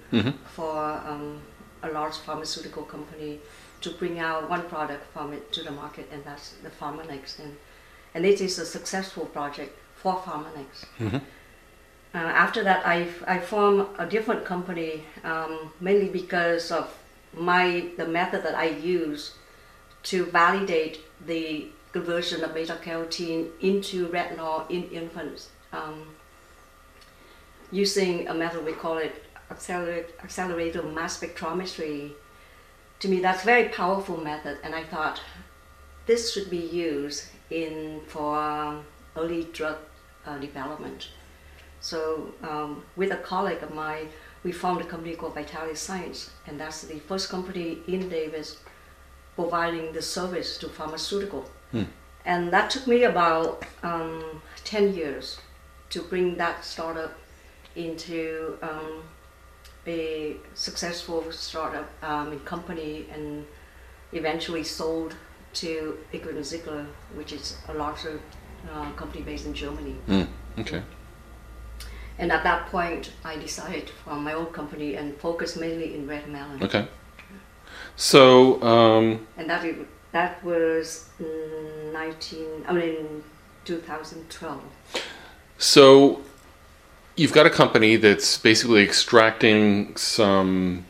for 0.54 0.76
um, 1.06 1.40
a 1.82 1.90
large 1.90 2.16
pharmaceutical 2.16 2.82
company 2.82 3.40
to 3.80 3.90
bring 3.90 4.18
out 4.18 4.48
one 4.48 4.62
product 4.68 5.04
from 5.12 5.32
it 5.32 5.52
to 5.52 5.62
the 5.62 5.70
market, 5.70 6.08
and 6.12 6.24
that's 6.24 6.54
the 6.62 6.70
Pharmanex. 6.70 7.38
And, 7.38 7.56
and 8.14 8.24
it 8.24 8.40
is 8.40 8.58
a 8.58 8.66
successful 8.66 9.26
project 9.26 9.76
for 9.96 10.14
Pharmanex. 10.16 10.86
Uh, 12.14 12.18
after 12.18 12.62
that, 12.62 12.86
I, 12.86 13.08
I 13.26 13.38
formed 13.38 13.86
a 13.98 14.06
different 14.06 14.44
company, 14.44 15.04
um, 15.24 15.72
mainly 15.80 16.08
because 16.08 16.70
of 16.70 16.94
my 17.34 17.86
the 17.96 18.06
method 18.06 18.42
that 18.44 18.54
I 18.54 18.66
use 18.66 19.34
to 20.02 20.26
validate 20.26 21.00
the 21.26 21.68
conversion 21.92 22.44
of 22.44 22.52
beta 22.52 22.76
carotene 22.84 23.48
into 23.60 24.08
retinol 24.08 24.70
in 24.70 24.84
infants 24.90 25.48
um, 25.72 26.06
using 27.70 28.28
a 28.28 28.34
method 28.34 28.64
we 28.64 28.72
call 28.72 28.98
it 28.98 29.24
accelerate, 29.52 30.08
accelerated 30.24 30.84
mass 30.92 31.20
spectrometry. 31.20 32.12
To 33.00 33.08
me, 33.08 33.20
that's 33.20 33.42
a 33.42 33.46
very 33.46 33.68
powerful 33.68 34.16
method, 34.16 34.58
and 34.64 34.74
I 34.74 34.84
thought 34.84 35.20
this 36.06 36.32
should 36.32 36.50
be 36.50 36.64
used 36.88 37.26
in 37.50 38.00
for 38.08 38.38
um, 38.38 38.84
early 39.16 39.44
drug 39.52 39.78
uh, 40.26 40.38
development. 40.38 41.08
So, 41.80 42.32
um, 42.42 42.84
with 42.96 43.10
a 43.12 43.16
colleague 43.16 43.62
of 43.62 43.74
mine, 43.74 44.08
we 44.44 44.52
formed 44.52 44.80
a 44.80 44.84
company 44.84 45.14
called 45.14 45.34
Vitalea 45.34 45.76
Science, 45.76 46.30
and 46.46 46.58
that's 46.58 46.82
the 46.82 46.98
first 47.00 47.28
company 47.28 47.78
in 47.86 48.08
Davis 48.08 48.58
providing 49.36 49.92
the 49.92 50.02
service 50.02 50.58
to 50.58 50.68
pharmaceutical. 50.68 51.44
And 52.24 52.52
that 52.52 52.70
took 52.70 52.86
me 52.86 53.04
about 53.04 53.64
um, 53.82 54.42
10 54.64 54.94
years 54.94 55.40
to 55.90 56.02
bring 56.02 56.36
that 56.36 56.64
startup 56.64 57.14
into 57.74 58.58
um, 58.62 59.02
a 59.86 60.36
successful 60.54 61.24
startup 61.32 61.88
um, 62.02 62.38
company 62.40 63.06
and 63.12 63.44
eventually 64.12 64.62
sold 64.64 65.14
to 65.54 65.98
Eckert 66.12 66.42
Ziegler, 66.44 66.86
which 67.14 67.32
is 67.32 67.56
a 67.68 67.74
larger 67.74 68.20
uh, 68.72 68.90
company 68.92 69.22
based 69.22 69.46
in 69.46 69.54
Germany. 69.54 69.96
Mm. 70.08 70.28
Okay. 70.58 70.82
And 72.18 72.30
at 72.30 72.42
that 72.44 72.66
point, 72.66 73.10
I 73.24 73.36
decided 73.36 73.86
to 73.88 73.92
form 73.92 74.22
my 74.22 74.34
own 74.34 74.46
company 74.46 74.94
and 74.96 75.16
focus 75.16 75.56
mainly 75.56 75.94
in 75.94 76.06
red 76.06 76.28
melon. 76.28 76.62
Okay. 76.62 76.86
So 77.96 78.62
um, 78.62 79.26
And 79.36 79.48
that 79.50 79.64
it- 79.64 79.88
that 80.12 80.44
was 80.44 81.08
19, 81.92 82.64
I 82.68 82.72
mean 82.74 83.24
2012. 83.64 84.60
so 85.58 86.20
you've 87.16 87.32
got 87.32 87.46
a 87.46 87.50
company 87.50 87.96
that's 87.96 88.38
basically 88.38 88.82
extracting 88.82 89.94
some 89.96 90.84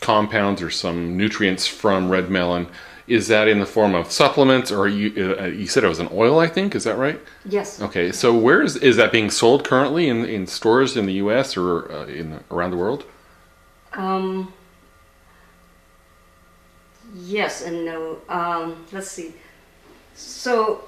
compounds 0.00 0.60
or 0.60 0.70
some 0.70 1.16
nutrients 1.16 1.66
from 1.66 2.10
red 2.10 2.30
melon. 2.30 2.66
Is 3.08 3.28
that 3.28 3.48
in 3.48 3.58
the 3.58 3.66
form 3.66 3.94
of 3.94 4.12
supplements, 4.12 4.70
or 4.70 4.86
you 4.88 5.36
uh, 5.38 5.46
you 5.46 5.66
said 5.66 5.82
it 5.82 5.88
was 5.88 5.98
an 5.98 6.08
oil? 6.12 6.38
I 6.38 6.46
think 6.46 6.74
is 6.74 6.84
that 6.84 6.96
right? 6.96 7.20
Yes. 7.44 7.80
Okay, 7.82 8.12
so 8.12 8.36
where 8.36 8.62
is 8.62 8.76
is 8.76 8.96
that 8.96 9.10
being 9.10 9.28
sold 9.28 9.64
currently 9.64 10.08
in 10.08 10.24
in 10.24 10.46
stores 10.46 10.96
in 10.96 11.06
the 11.06 11.14
U.S. 11.14 11.56
or 11.56 11.90
uh, 11.90 12.06
in 12.06 12.40
around 12.50 12.70
the 12.70 12.76
world? 12.76 13.04
Um, 13.92 14.52
yes 17.12 17.62
and 17.62 17.84
no. 17.84 18.18
Um, 18.28 18.86
let's 18.92 19.10
see. 19.10 19.34
So 20.14 20.84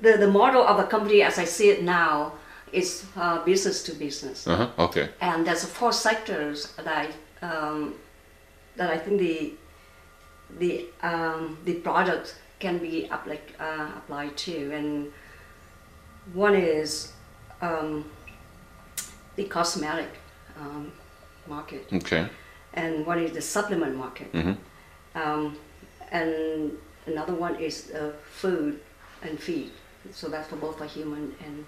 the 0.00 0.18
the 0.18 0.28
model 0.28 0.62
of 0.62 0.76
the 0.76 0.84
company, 0.84 1.22
as 1.22 1.38
I 1.38 1.44
see 1.44 1.70
it 1.70 1.82
now, 1.82 2.34
is 2.72 3.04
uh, 3.16 3.44
business 3.44 3.82
to 3.84 3.92
business. 3.94 4.46
Uh 4.46 4.56
huh. 4.56 4.84
Okay. 4.84 5.08
and 5.20 5.46
there's 5.46 5.64
four 5.64 5.92
sectors 5.92 6.72
that 6.76 6.86
I 6.88 7.46
um, 7.46 7.94
that 8.76 8.90
I 8.90 8.98
think 8.98 9.18
the 9.20 9.52
the 10.58 10.86
um, 11.02 11.58
the 11.64 11.74
product 11.74 12.36
can 12.58 12.78
be 12.78 13.06
applied 13.10 13.40
uh, 13.60 13.88
applied 13.96 14.36
to, 14.36 14.72
and 14.72 15.12
one 16.32 16.54
is 16.54 17.12
um, 17.60 18.04
the 19.36 19.44
cosmetic 19.44 20.08
um, 20.60 20.92
market, 21.46 21.86
Okay. 21.92 22.26
and 22.74 23.04
one 23.06 23.18
is 23.18 23.32
the 23.32 23.42
supplement 23.42 23.96
market, 23.96 24.32
Mm-hmm. 24.32 24.54
um, 25.18 25.56
and 26.10 26.72
another 27.06 27.34
one 27.34 27.56
is 27.56 27.90
uh, 27.90 28.12
food 28.30 28.80
and 29.22 29.38
feed. 29.38 29.70
So 30.12 30.28
that's 30.28 30.48
for 30.48 30.56
both 30.56 30.78
for 30.78 30.84
human 30.86 31.34
and 31.44 31.64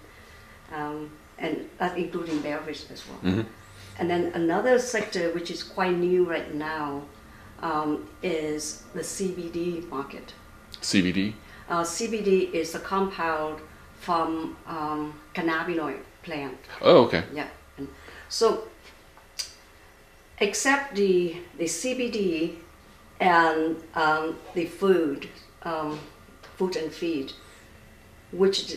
um, 0.72 1.10
and 1.38 1.68
that's 1.78 1.96
including 1.96 2.40
beverage 2.40 2.84
as 2.90 3.02
well. 3.08 3.34
Mhm. 3.34 3.46
And 3.98 4.10
then 4.10 4.32
another 4.34 4.78
sector 4.78 5.30
which 5.32 5.50
is 5.50 5.62
quite 5.62 5.96
new 5.96 6.24
right 6.24 6.54
now 6.54 7.02
um, 7.62 8.08
is 8.22 8.82
the 8.94 9.02
CBD 9.02 9.88
market. 9.88 10.34
CBD. 10.80 11.34
Uh, 11.68 11.82
CBD 11.82 12.52
is 12.52 12.74
a 12.74 12.80
compound 12.80 13.60
from 14.00 14.56
um, 14.66 15.14
cannabinoid 15.34 16.00
plant. 16.22 16.58
Oh, 16.82 17.04
okay. 17.04 17.24
Yeah. 17.32 17.48
And 17.78 17.88
so, 18.28 18.64
except 20.38 20.94
the 20.96 21.36
the 21.58 21.64
CBD 21.64 22.56
and 23.20 23.76
um, 23.94 24.36
the 24.54 24.66
food, 24.66 25.28
um, 25.62 25.98
food 26.56 26.76
and 26.76 26.92
feed, 26.92 27.32
which 28.32 28.76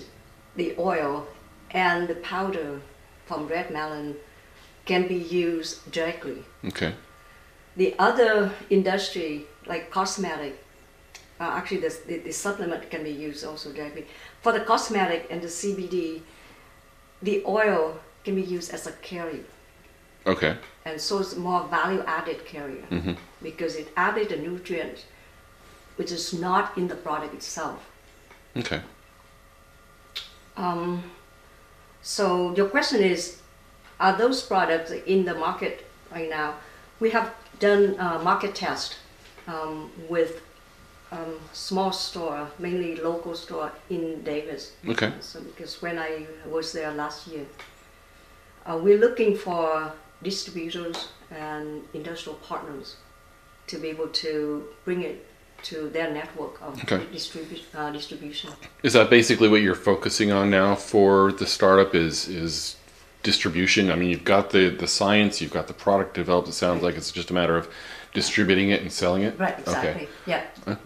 the 0.56 0.75
oil 0.77 1.27
and 1.72 2.08
the 2.08 2.16
powder 2.16 2.82
from 3.26 3.48
red 3.48 3.72
melon 3.72 4.16
can 4.86 5.08
be 5.08 5.16
used 5.16 5.92
directly. 5.92 6.44
Okay. 6.66 6.94
The 7.76 7.94
other 8.00 8.52
industry, 8.70 9.46
like 9.68 9.92
cosmetic, 9.92 10.64
uh, 11.40 11.44
actually 11.44 11.82
the, 11.82 11.96
the, 12.08 12.18
the 12.20 12.32
supplement 12.32 12.90
can 12.90 13.04
be 13.04 13.12
used 13.12 13.46
also 13.46 13.72
directly. 13.72 14.06
For 14.42 14.52
the 14.52 14.62
cosmetic 14.62 15.28
and 15.30 15.42
the 15.42 15.48
CBD, 15.48 16.22
the 17.22 17.44
oil 17.46 18.00
can 18.24 18.36
be 18.36 18.42
used 18.42 18.74
as 18.74 18.88
a 18.88 18.94
carrier. 18.94 19.44
Okay. 20.26 20.56
And 20.86 21.00
so 21.00 21.20
it's 21.20 21.36
more 21.36 21.68
value 21.68 22.04
added 22.08 22.46
carrier 22.46 22.86
hmm 22.90 23.14
because 23.44 23.76
it 23.76 23.88
added 23.96 24.32
a 24.32 24.42
nutrient 24.42 25.06
which 25.96 26.12
is 26.12 26.34
not 26.34 26.76
in 26.78 26.88
the 26.88 26.96
product 26.96 27.34
itself. 27.36 27.88
Okay. 28.56 28.82
Um, 30.56 31.04
so 32.08 32.56
your 32.56 32.68
question 32.68 33.04
is, 33.04 33.42
are 34.00 34.18
those 34.18 34.42
products 34.42 34.92
in 34.92 35.26
the 35.26 35.34
market 35.34 35.86
right 36.10 36.30
now? 36.30 36.56
We 37.02 37.10
have 37.10 37.34
done 37.60 37.98
a 38.00 38.20
market 38.20 38.56
test 38.56 38.96
um, 39.46 39.92
with 40.08 40.42
um, 41.12 41.38
small 41.52 41.92
store, 41.92 42.50
mainly 42.60 42.96
local 42.96 43.36
store 43.36 43.74
in 43.90 44.24
Davis. 44.24 44.72
Okay. 44.88 45.12
So 45.20 45.42
because 45.42 45.82
when 45.82 46.00
I 46.00 46.26
was 46.46 46.72
there 46.72 46.94
last 46.94 47.28
year, 47.28 47.46
uh, 48.66 48.80
we're 48.82 49.00
looking 49.00 49.36
for 49.36 49.92
distributors 50.24 51.10
and 51.30 51.84
industrial 51.94 52.38
partners 52.38 52.96
to 53.68 53.78
be 53.80 53.90
able 53.90 54.08
to 54.08 54.66
bring 54.86 55.02
it 55.02 55.28
to 55.64 55.90
their 55.90 56.12
network 56.12 56.62
of 56.62 56.82
Okay. 56.84 57.04
distribu- 57.14 57.62
uh, 57.76 57.92
distribution. 57.92 58.52
Is 58.84 58.94
that 58.94 59.10
basically 59.10 59.48
what 59.50 59.62
you're 59.62 59.76
focusing 59.76 60.32
on 60.32 60.50
now 60.50 60.76
for 60.76 61.32
the 61.32 61.46
startup? 61.48 61.94
Is 61.96 62.28
is 62.28 62.76
distribution? 63.24 63.92
I 63.92 63.96
mean, 63.96 64.10
you've 64.10 64.24
got 64.24 64.52
the 64.52 64.70
the 64.70 64.88
science, 64.88 65.42
you've 65.42 65.54
got 65.54 65.68
the 65.68 65.74
product 65.74 66.14
developed. 66.14 66.48
It 66.50 66.54
sounds 66.54 66.84
like 66.84 66.96
it's 66.96 67.12
just 67.12 67.30
a 67.32 67.34
matter 67.34 67.58
of 67.58 67.68
distributing 68.14 68.70
it 68.72 68.82
and 68.82 68.92
selling 68.92 69.24
it. 69.24 69.38
Right, 69.40 69.58
exactly. 69.60 69.90
Okay. 69.90 70.08
Yeah, 70.26 70.44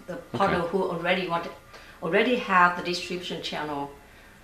the 0.07 0.15
partner 0.37 0.59
who 0.59 0.83
already 0.83 1.27
want, 1.27 1.47
already 2.01 2.35
have 2.37 2.77
the 2.77 2.83
distribution 2.83 3.41
channel, 3.43 3.91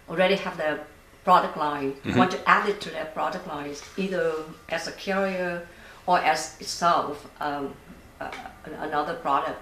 already 0.09 0.35
have 0.35 0.57
the 0.57 0.79
product 1.23 1.57
line, 1.57 1.93
Mm-hmm. 1.93 2.17
want 2.19 2.31
to 2.31 2.39
add 2.49 2.69
it 2.69 2.79
to 2.81 2.89
their 2.89 3.05
product 3.05 3.45
lines, 3.47 3.81
either 3.97 4.31
as 4.69 4.87
a 4.87 4.91
carrier 4.93 5.67
or 6.05 6.19
as 6.19 6.55
itself 6.61 7.27
um, 7.41 7.73
uh, 8.21 8.31
another 8.79 9.15
product 9.15 9.59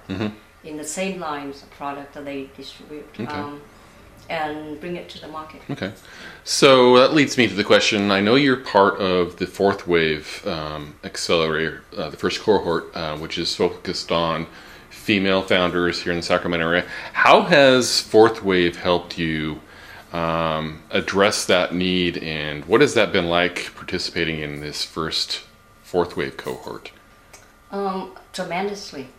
in 0.66 0.78
the 0.78 0.84
same 0.84 1.20
lines 1.20 1.64
of 1.64 1.70
product 1.72 2.14
that 2.14 2.26
they 2.26 2.50
distribute. 2.58 3.08
Okay. 3.20 3.26
um, 3.26 3.62
and 4.30 4.80
bring 4.80 4.96
it 4.96 5.08
to 5.10 5.22
the 5.22 5.28
market. 5.28 5.62
Okay. 5.70 5.92
So 6.44 6.98
that 6.98 7.14
leads 7.14 7.38
me 7.38 7.48
to 7.48 7.54
the 7.54 7.64
question. 7.64 8.12
I 8.12 8.22
know 8.22 8.36
you're 8.36 8.58
part 8.58 9.00
of 9.00 9.38
the 9.38 9.48
fourth 9.48 9.88
wave 9.88 10.46
um, 10.48 10.96
accelerator, 11.04 11.84
uh, 11.96 12.10
the 12.10 12.18
first 12.18 12.42
cohort, 12.42 12.96
uh, 12.96 13.18
which 13.18 13.38
is 13.38 13.56
focused 13.56 14.12
on 14.12 14.48
female 14.90 15.44
founders 15.44 16.02
here 16.02 16.12
in 16.12 16.18
the 16.18 16.24
Sacramento 16.24 16.68
area. 16.68 16.86
How 17.14 17.42
has 17.42 18.02
fourth 18.02 18.44
wave 18.44 18.78
helped 18.78 19.18
you 19.18 19.62
um, 20.12 20.82
address 20.92 21.46
that 21.46 21.76
need, 21.76 22.18
and 22.18 22.66
what 22.66 22.82
has 22.82 22.94
that 22.94 23.12
been 23.12 23.28
like 23.28 23.76
participating 23.76 24.40
in 24.40 24.62
this 24.62 24.84
first 24.84 25.44
fourth 25.84 26.18
wave 26.18 26.38
cohort? 26.38 26.92
Um, 27.70 28.14
tremendously. 28.34 29.10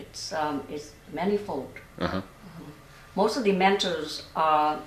It's 0.00 0.32
um, 0.32 0.62
it's 0.70 0.92
manifold. 1.12 1.72
Uh-huh. 1.98 2.22
Most 3.16 3.36
of 3.36 3.44
the 3.44 3.52
mentors 3.52 4.22
are 4.36 4.80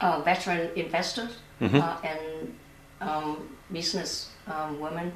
uh, 0.00 0.20
veteran 0.22 0.70
investors 0.76 1.36
uh, 1.60 1.96
and 2.02 2.54
um, 3.00 3.48
business 3.72 4.30
um, 4.46 4.80
women. 4.80 5.12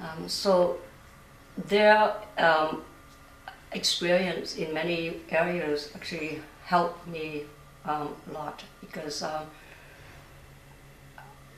Um, 0.00 0.28
so 0.28 0.78
their 1.68 2.14
um, 2.38 2.82
experience 3.72 4.56
in 4.56 4.74
many 4.74 5.20
areas 5.30 5.90
actually 5.94 6.40
helped 6.64 7.06
me 7.06 7.44
um, 7.84 8.14
a 8.28 8.32
lot 8.32 8.64
because 8.80 9.22
um, 9.22 9.46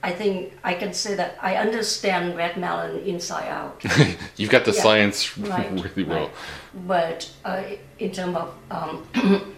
I 0.04 0.10
think 0.12 0.52
I 0.64 0.74
can 0.74 0.92
say 0.92 1.14
that 1.14 1.38
I 1.40 1.56
understand 1.56 2.36
red 2.36 2.56
melon 2.56 2.98
inside 3.06 3.48
out. 3.48 3.80
You've 4.36 4.50
got 4.50 4.64
the 4.64 4.72
Yeah. 4.72 4.82
science 4.82 5.38
Right, 5.38 5.70
really 5.70 6.04
well. 6.04 6.18
right. 6.26 6.30
But 6.86 7.30
uh, 7.44 7.62
in 7.98 8.10
terms 8.10 8.36
of 8.36 8.48
um, 8.70 9.06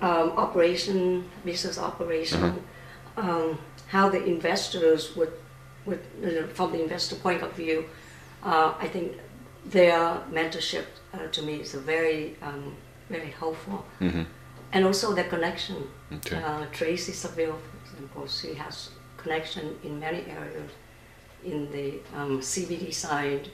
um, 0.00 0.30
operation, 0.36 1.28
business 1.44 1.78
operation, 1.78 2.62
um, 3.16 3.58
how 3.88 4.08
the 4.08 4.22
investors 4.24 5.16
would, 5.16 5.32
would 5.86 6.00
know, 6.22 6.46
from 6.48 6.72
the 6.72 6.82
investor 6.82 7.16
point 7.16 7.42
of 7.42 7.52
view, 7.52 7.86
uh, 8.44 8.74
I 8.78 8.86
think 8.88 9.12
their 9.66 10.20
mentorship 10.30 10.84
uh, 11.12 11.26
to 11.32 11.42
me 11.42 11.54
is 11.60 11.74
very, 11.74 12.36
um, 12.42 12.74
very 13.10 13.30
helpful. 13.30 13.84
And 14.72 14.84
also 14.84 15.12
their 15.14 15.28
connection. 15.28 15.76
Okay. 16.12 16.36
Uh, 16.36 16.66
Tracy 16.72 17.12
Saville, 17.12 17.56
example, 18.04 18.26
she 18.26 18.54
has 18.54 18.90
connection 19.16 19.78
in 19.82 19.98
many 19.98 20.24
areas 20.28 20.70
in 21.44 21.70
the 21.72 22.00
um, 22.16 22.40
CBD 22.40 22.92
side 22.92 23.48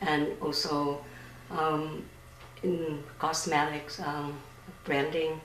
and 0.00 0.28
also 0.40 1.04
um, 1.50 2.04
in 2.62 3.02
cosmetics, 3.18 4.00
um, 4.00 4.38
branding. 4.84 5.40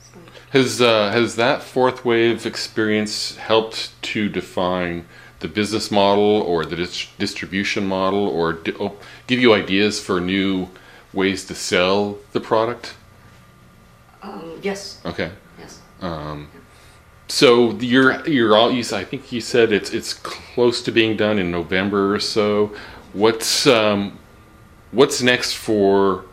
So, 0.00 0.18
Has 0.50 0.80
uh, 0.80 1.10
has 1.10 1.36
that 1.36 1.62
fourth 1.62 2.04
wave 2.04 2.46
experience 2.46 3.36
helped 3.36 4.00
to 4.12 4.28
define 4.28 5.06
the 5.40 5.48
business 5.48 5.90
model 5.90 6.42
or 6.42 6.64
the 6.64 6.76
dis- 6.76 7.08
distribution 7.18 7.86
model, 7.86 8.26
or 8.28 8.52
di- 8.54 8.74
oh, 8.80 8.96
give 9.26 9.40
you 9.40 9.54
ideas 9.54 10.00
for 10.00 10.20
new 10.20 10.68
ways 11.12 11.44
to 11.46 11.54
sell 11.54 12.18
the 12.32 12.40
product? 12.40 12.94
um, 14.22 14.58
yes, 14.62 15.00
Okay, 15.04 15.30
yes. 15.58 15.80
So 17.28 17.72
you're 17.72 18.26
you're 18.26 18.56
all 18.56 18.72
you. 18.72 18.82
I 18.92 19.04
think 19.04 19.30
you 19.32 19.40
said 19.40 19.72
it's 19.72 19.92
it's 19.92 20.14
close 20.14 20.82
to 20.82 20.90
being 20.90 21.16
done 21.16 21.38
in 21.38 21.50
November 21.50 22.14
or 22.14 22.20
so. 22.20 22.74
What's 23.12 23.66
um, 23.66 24.18
what's 24.92 25.22
next 25.22 25.54
for 25.54 26.24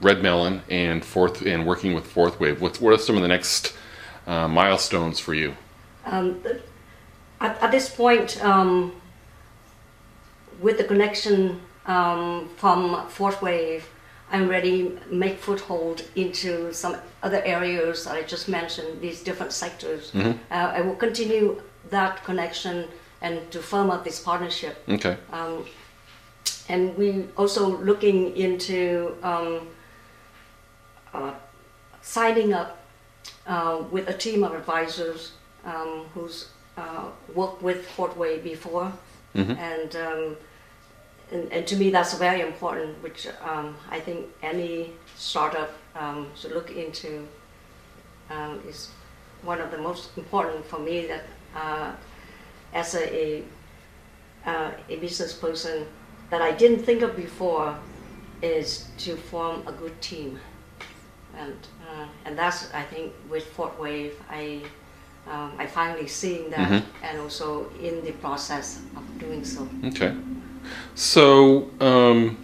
Red 0.00 0.22
Melon 0.22 0.62
and 0.68 1.04
fourth 1.04 1.42
and 1.42 1.66
working 1.66 1.94
with 1.94 2.06
Fourth 2.06 2.38
Wave? 2.38 2.60
What's 2.60 2.80
what 2.80 2.92
are 2.92 2.98
some 2.98 3.16
of 3.16 3.22
the 3.22 3.28
next 3.28 3.74
uh, 4.26 4.48
milestones 4.48 5.18
for 5.18 5.34
you? 5.34 5.56
Um, 6.04 6.42
at, 7.40 7.62
at 7.62 7.70
this 7.70 7.88
point, 7.88 8.42
um, 8.44 8.92
with 10.60 10.78
the 10.78 10.84
connection 10.84 11.60
um, 11.86 12.50
from 12.56 13.08
Fourth 13.08 13.40
Wave, 13.40 13.88
I'm 14.30 14.48
ready 14.48 14.98
make 15.10 15.38
foothold 15.38 16.02
into 16.14 16.72
some 16.72 16.96
other 17.22 17.42
areas 17.44 18.04
that 18.04 18.14
I 18.14 18.22
just 18.22 18.48
mentioned, 18.48 19.00
these 19.00 19.22
different 19.22 19.52
sectors. 19.52 20.12
Uh, 20.14 20.34
I 20.50 20.80
will 20.82 20.96
continue 20.96 21.62
that 21.90 22.22
connection 22.24 22.88
and 23.20 23.50
to 23.50 23.60
firm 23.60 23.90
up 23.90 24.04
this 24.04 24.20
partnership. 24.20 24.84
Okay. 24.88 25.16
Um, 25.32 25.64
and 26.68 26.96
we 26.96 27.24
also 27.36 27.78
looking 27.78 28.36
into 28.36 29.16
um, 29.22 29.68
uh, 31.14 31.32
signing 32.02 32.52
up 32.52 32.78
uh, 33.46 33.82
with 33.90 34.08
a 34.08 34.12
team 34.12 34.44
of 34.44 34.52
advisors 34.54 35.32
um, 35.64 36.04
who's 36.14 36.48
uh, 36.76 37.06
worked 37.34 37.62
with 37.62 37.86
Fourth 37.88 38.16
Wave 38.16 38.44
before, 38.44 38.92
and, 39.34 39.96
um, 39.96 40.36
and 41.32 41.52
and 41.52 41.66
to 41.66 41.76
me 41.76 41.90
that's 41.90 42.14
very 42.14 42.40
important, 42.40 43.02
which 43.02 43.26
um, 43.42 43.76
I 43.90 44.00
think 44.00 44.26
any 44.42 44.92
startup 45.16 45.70
um, 45.94 46.28
should 46.34 46.52
look 46.52 46.70
into. 46.70 47.26
Um, 48.30 48.60
is 48.68 48.90
one 49.42 49.58
of 49.58 49.70
the 49.70 49.78
most 49.78 50.10
important 50.18 50.64
for 50.66 50.78
me 50.78 51.06
that 51.06 51.24
uh, 51.56 51.92
as 52.74 52.94
a, 52.94 53.04
a 53.16 53.44
uh, 54.44 54.70
a 54.88 54.96
business 54.96 55.32
person 55.32 55.86
that 56.30 56.42
I 56.42 56.52
didn't 56.52 56.84
think 56.84 57.02
of 57.02 57.16
before 57.16 57.78
is 58.42 58.88
to 58.98 59.16
form 59.16 59.66
a 59.66 59.72
good 59.72 60.00
team, 60.00 60.38
and 61.36 61.56
uh, 61.88 62.06
and 62.24 62.38
that's 62.38 62.72
I 62.74 62.82
think 62.82 63.12
with 63.30 63.46
Fourth 63.46 63.78
Wave 63.78 64.14
I 64.30 64.62
um, 65.26 65.52
I 65.58 65.66
finally 65.66 66.06
seeing 66.06 66.50
that 66.50 66.82
and 67.02 67.18
also 67.18 67.70
in 67.80 68.04
the 68.04 68.12
process 68.12 68.80
of 68.96 69.02
doing 69.18 69.44
so. 69.44 69.68
Okay. 69.84 70.14
So, 70.94 71.70
um, 71.80 72.38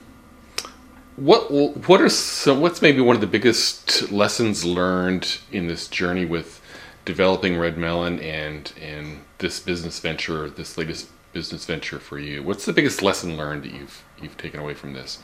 what 1.17 1.51
what 1.51 2.01
are 2.01 2.09
some, 2.09 2.61
what's 2.61 2.83
maybe 2.83 3.01
one 3.01 3.15
of 3.15 3.21
the 3.21 3.27
biggest 3.29 4.11
lessons 4.11 4.65
learned 4.65 5.39
in 5.53 5.69
this 5.69 5.87
journey 5.87 6.25
with 6.25 6.61
developing 7.05 7.57
Red 7.57 7.79
Melon 7.79 8.19
and 8.21 8.73
and 8.81 9.21
this 9.39 9.61
business 9.61 10.01
venture, 10.01 10.51
this 10.51 10.77
latest 10.77 11.09
business 11.33 11.65
venture 11.65 11.99
for 11.99 12.19
you? 12.19 12.43
What's 12.43 12.65
the 12.65 12.73
biggest 12.73 13.03
lesson 13.03 13.37
learned 13.37 13.63
that 13.65 13.73
you've 13.73 14.03
you've 14.21 14.37
taken 14.37 14.61
away 14.61 14.75
from 14.75 14.93
this? 14.93 15.19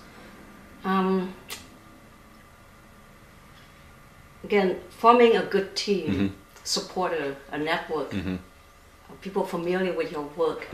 Um, 0.85 1.35
again, 4.45 4.81
forming 4.91 5.37
a 5.37 5.43
good 5.43 5.75
team, 5.77 6.35
supporter, 6.65 7.37
a 7.51 7.59
network, 7.59 8.15
uh, 8.15 8.37
people 9.21 9.45
familiar 9.45 9.93
with 9.93 10.13
your 10.13 10.23
work. 10.37 10.67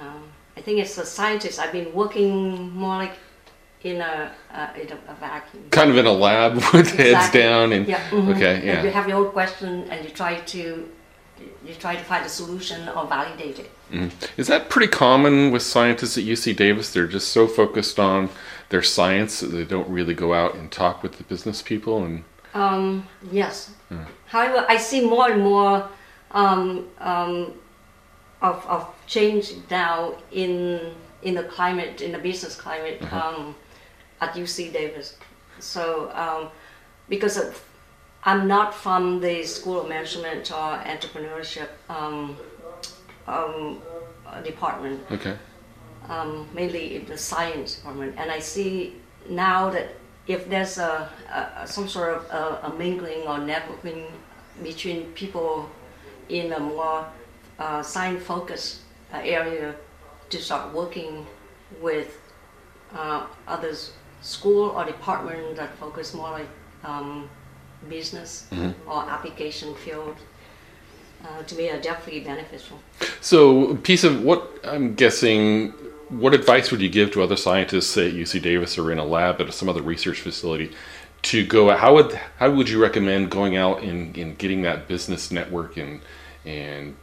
Um, 0.00 0.24
I 0.56 0.60
think 0.60 0.80
as 0.80 0.96
a 0.98 1.04
scientist, 1.04 1.58
I've 1.58 1.72
been 1.72 1.92
working 1.92 2.70
more 2.72 2.96
like 2.96 3.12
in 3.82 4.00
a, 4.00 4.32
uh, 4.52 4.68
in 4.80 4.88
a, 4.90 4.98
a 5.12 5.14
vacuum. 5.14 5.64
Kind 5.70 5.90
of 5.90 5.96
in 5.98 6.06
a 6.06 6.12
lab 6.12 6.54
with 6.72 6.90
heads 6.90 7.30
down 7.30 7.72
and 7.72 7.86
yeah, 7.86 8.08
mhm. 8.10 8.34
okay, 8.34 8.68
And 8.68 8.84
you 8.84 8.90
have 8.90 9.08
your 9.08 9.18
own 9.18 9.32
question, 9.32 9.84
and 9.90 10.04
you 10.04 10.10
try 10.10 10.36
to 10.40 10.88
you 11.66 11.74
try 11.74 11.94
to 11.94 12.02
find 12.02 12.24
a 12.24 12.28
solution 12.28 12.88
or 12.88 13.06
validate 13.06 13.58
it. 13.58 13.70
Mhm. 13.92 14.10
Is 14.38 14.46
that 14.46 14.70
pretty 14.70 14.88
common 14.88 15.50
with 15.50 15.62
scientists 15.62 16.16
at 16.16 16.24
UC 16.24 16.54
Davis? 16.54 16.92
They're 16.92 17.06
just 17.06 17.28
so 17.28 17.46
focused 17.46 17.98
on 18.00 18.30
their 18.70 18.82
science 18.82 19.40
that 19.40 19.48
they 19.48 19.64
don't 19.64 19.88
really 19.88 20.14
go 20.14 20.32
out 20.32 20.54
and 20.54 20.72
talk 20.72 21.02
with 21.02 21.18
the 21.18 21.24
business 21.24 21.62
people 21.62 22.02
and 22.02 22.24
Um, 22.54 23.06
yes. 23.30 23.70
However, 24.26 24.64
I 24.66 24.78
see 24.78 25.06
more 25.06 25.30
and 25.30 25.42
more 25.42 25.88
um, 26.30 26.86
um, 27.00 27.52
of, 28.42 28.64
of 28.66 28.86
change 29.06 29.52
now 29.70 30.14
in 30.32 30.94
in 31.22 31.34
the 31.34 31.42
climate, 31.44 32.00
in 32.02 32.12
the 32.12 32.18
business 32.18 32.54
climate 32.54 33.02
um, 33.12 33.54
at 34.20 34.34
UC 34.34 34.72
Davis. 34.72 35.16
So 35.58 36.10
um, 36.14 36.48
because 37.08 37.36
of, 37.36 37.64
I'm 38.22 38.46
not 38.46 38.74
from 38.74 39.20
the 39.20 39.42
School 39.44 39.80
of 39.80 39.88
Management 39.88 40.50
or 40.52 40.78
Entrepreneurship 40.84 41.68
um, 41.88 42.36
um, 43.26 43.82
department, 44.44 45.00
Okay. 45.10 45.36
um, 46.08 46.48
mainly 46.52 46.96
in 46.96 47.06
the 47.06 47.18
science 47.18 47.76
department, 47.76 48.14
and 48.18 48.30
I 48.30 48.38
see 48.38 48.94
now 49.28 49.70
that 49.70 49.94
if 50.28 50.48
there's 50.48 50.78
a, 50.78 51.08
a 51.32 51.66
some 51.66 51.88
sort 51.88 52.14
of 52.14 52.24
a, 52.30 52.66
a 52.68 52.74
mingling 52.76 53.22
or 53.22 53.38
networking 53.38 54.06
between 54.62 55.06
people 55.12 55.68
in 56.28 56.52
a 56.52 56.60
more 56.60 57.06
uh, 57.58 57.82
science-focused 57.82 58.80
uh, 59.12 59.18
area 59.18 59.74
to 60.30 60.38
start 60.38 60.72
working 60.74 61.26
with 61.80 62.18
uh, 62.94 63.26
others 63.46 63.92
school 64.22 64.70
or 64.70 64.84
department 64.84 65.56
that 65.56 65.74
focus 65.76 66.14
more 66.14 66.30
like 66.30 66.48
um, 66.84 67.28
business 67.88 68.46
or 68.86 69.02
application 69.08 69.74
field 69.76 70.16
uh, 71.24 71.42
to 71.44 71.54
me 71.54 71.70
are 71.70 71.80
definitely 71.80 72.20
beneficial. 72.20 72.78
So, 73.20 73.70
a 73.70 73.74
piece 73.74 74.04
of 74.04 74.22
what 74.22 74.58
I'm 74.64 74.94
guessing, 74.94 75.70
what 76.08 76.34
advice 76.34 76.70
would 76.70 76.80
you 76.80 76.88
give 76.88 77.10
to 77.12 77.22
other 77.22 77.36
scientists, 77.36 77.88
say 77.88 78.08
at 78.08 78.14
UC 78.14 78.42
Davis 78.42 78.78
or 78.78 78.92
in 78.92 78.98
a 78.98 79.04
lab 79.04 79.40
at 79.40 79.52
some 79.52 79.68
other 79.68 79.82
research 79.82 80.20
facility, 80.20 80.72
to 81.22 81.44
go? 81.46 81.74
How 81.76 81.94
would 81.94 82.12
how 82.38 82.50
would 82.50 82.68
you 82.68 82.80
recommend 82.80 83.30
going 83.30 83.56
out 83.56 83.82
and, 83.82 84.16
and 84.16 84.36
getting 84.38 84.62
that 84.62 84.88
business 84.88 85.30
network 85.30 85.76
and 85.76 86.00
and 86.44 86.96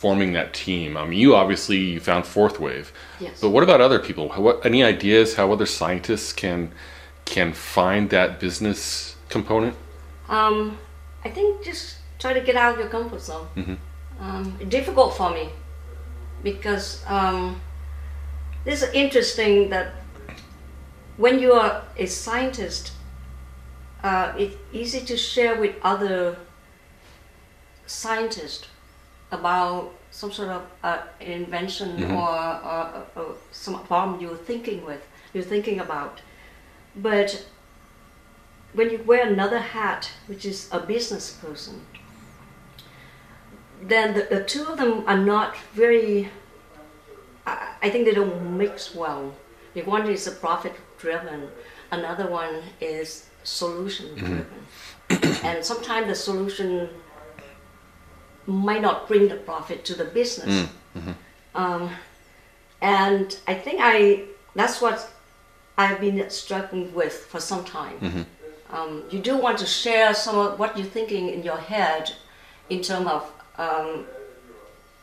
forming 0.00 0.32
that 0.32 0.54
team? 0.54 0.96
I 0.96 1.04
mean, 1.04 1.18
you 1.18 1.34
obviously 1.36 1.76
you 1.76 2.00
found 2.00 2.24
Fourth 2.24 2.58
Wave, 2.58 2.90
Yes. 3.20 3.38
but 3.40 3.50
what 3.50 3.62
about 3.62 3.80
other 3.82 3.98
people? 3.98 4.30
What 4.30 4.64
any 4.64 4.82
ideas 4.82 5.34
how 5.36 5.52
other 5.52 5.66
scientists 5.66 6.32
can 6.32 6.72
can 7.26 7.52
find 7.52 8.08
that 8.10 8.40
business 8.40 9.16
component? 9.28 9.76
Um, 10.28 10.78
I 11.24 11.28
think 11.28 11.62
just 11.62 11.96
try 12.18 12.32
to 12.32 12.40
get 12.40 12.56
out 12.56 12.72
of 12.74 12.78
your 12.80 12.88
comfort 12.88 13.20
zone. 13.20 13.46
Um, 14.20 14.58
difficult 14.68 15.16
for 15.16 15.30
me 15.30 15.48
because 16.42 17.02
um, 17.06 17.60
this 18.64 18.82
is 18.82 18.90
interesting 18.94 19.70
that 19.70 19.92
when 21.16 21.38
you 21.38 21.52
are 21.52 21.82
a 21.96 22.06
scientist, 22.06 22.92
uh, 24.02 24.32
it's 24.38 24.56
easy 24.72 25.00
to 25.04 25.16
share 25.16 25.60
with 25.60 25.74
other 25.82 26.36
scientists 27.86 28.66
about 29.32 29.92
some 30.10 30.32
sort 30.32 30.48
of 30.48 30.62
uh, 30.82 31.02
invention 31.20 32.02
or, 32.12 32.28
or, 32.28 33.06
or 33.16 33.34
some 33.52 33.82
problem 33.84 34.20
you're 34.20 34.36
thinking 34.36 34.84
with, 34.84 35.06
you're 35.32 35.44
thinking 35.44 35.80
about. 35.80 36.20
But 36.96 37.46
when 38.72 38.90
you 38.90 39.02
wear 39.04 39.26
another 39.26 39.58
hat, 39.58 40.10
which 40.26 40.44
is 40.44 40.68
a 40.72 40.80
business 40.80 41.32
person, 41.32 41.86
then 43.82 44.14
the, 44.14 44.26
the 44.30 44.44
two 44.44 44.64
of 44.64 44.78
them 44.78 45.04
are 45.06 45.18
not 45.18 45.56
very. 45.72 46.28
I, 47.46 47.74
I 47.82 47.90
think 47.90 48.04
they 48.04 48.12
don't 48.12 48.56
mix 48.58 48.94
well. 48.94 49.34
One 49.84 50.08
is 50.08 50.26
a 50.26 50.32
profit 50.32 50.74
driven, 50.98 51.48
another 51.90 52.28
one 52.28 52.60
is 52.80 53.26
solution 53.44 54.14
driven, 54.16 54.46
and 55.44 55.64
sometimes 55.64 56.08
the 56.08 56.14
solution 56.14 56.88
might 58.46 58.82
not 58.82 59.06
bring 59.08 59.28
the 59.28 59.36
profit 59.36 59.84
to 59.86 59.94
the 59.94 60.04
business. 60.04 60.68
Um, 61.54 61.90
and 62.80 63.36
I 63.46 63.54
think 63.54 63.78
I 63.82 64.24
that's 64.54 64.80
what 64.80 65.08
I've 65.78 66.00
been 66.00 66.28
struggling 66.30 66.92
with 66.94 67.12
for 67.12 67.40
some 67.40 67.64
time. 67.64 68.26
Um, 68.70 69.02
you 69.10 69.18
do 69.18 69.36
want 69.36 69.58
to 69.58 69.66
share 69.66 70.14
some 70.14 70.36
of 70.38 70.58
what 70.58 70.76
you're 70.76 70.86
thinking 70.86 71.28
in 71.28 71.42
your 71.42 71.56
head 71.58 72.12
in 72.68 72.82
terms 72.82 73.06
of 73.08 73.22
um, 73.58 74.06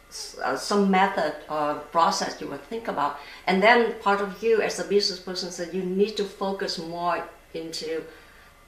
s- 0.10 0.38
uh, 0.44 0.56
some 0.56 0.90
method 0.90 1.36
or 1.50 1.76
process 1.92 2.40
you 2.42 2.48
would 2.48 2.64
think 2.64 2.88
about. 2.88 3.20
And 3.46 3.62
then 3.62 3.94
part 4.02 4.22
of 4.22 4.42
you 4.42 4.62
as 4.62 4.80
a 4.80 4.86
business 4.86 5.20
person 5.20 5.52
said 5.52 5.74
you 5.74 5.84
need 5.84 6.16
to 6.18 6.24
focus 6.24 6.78
more 6.80 7.24
into 7.54 8.04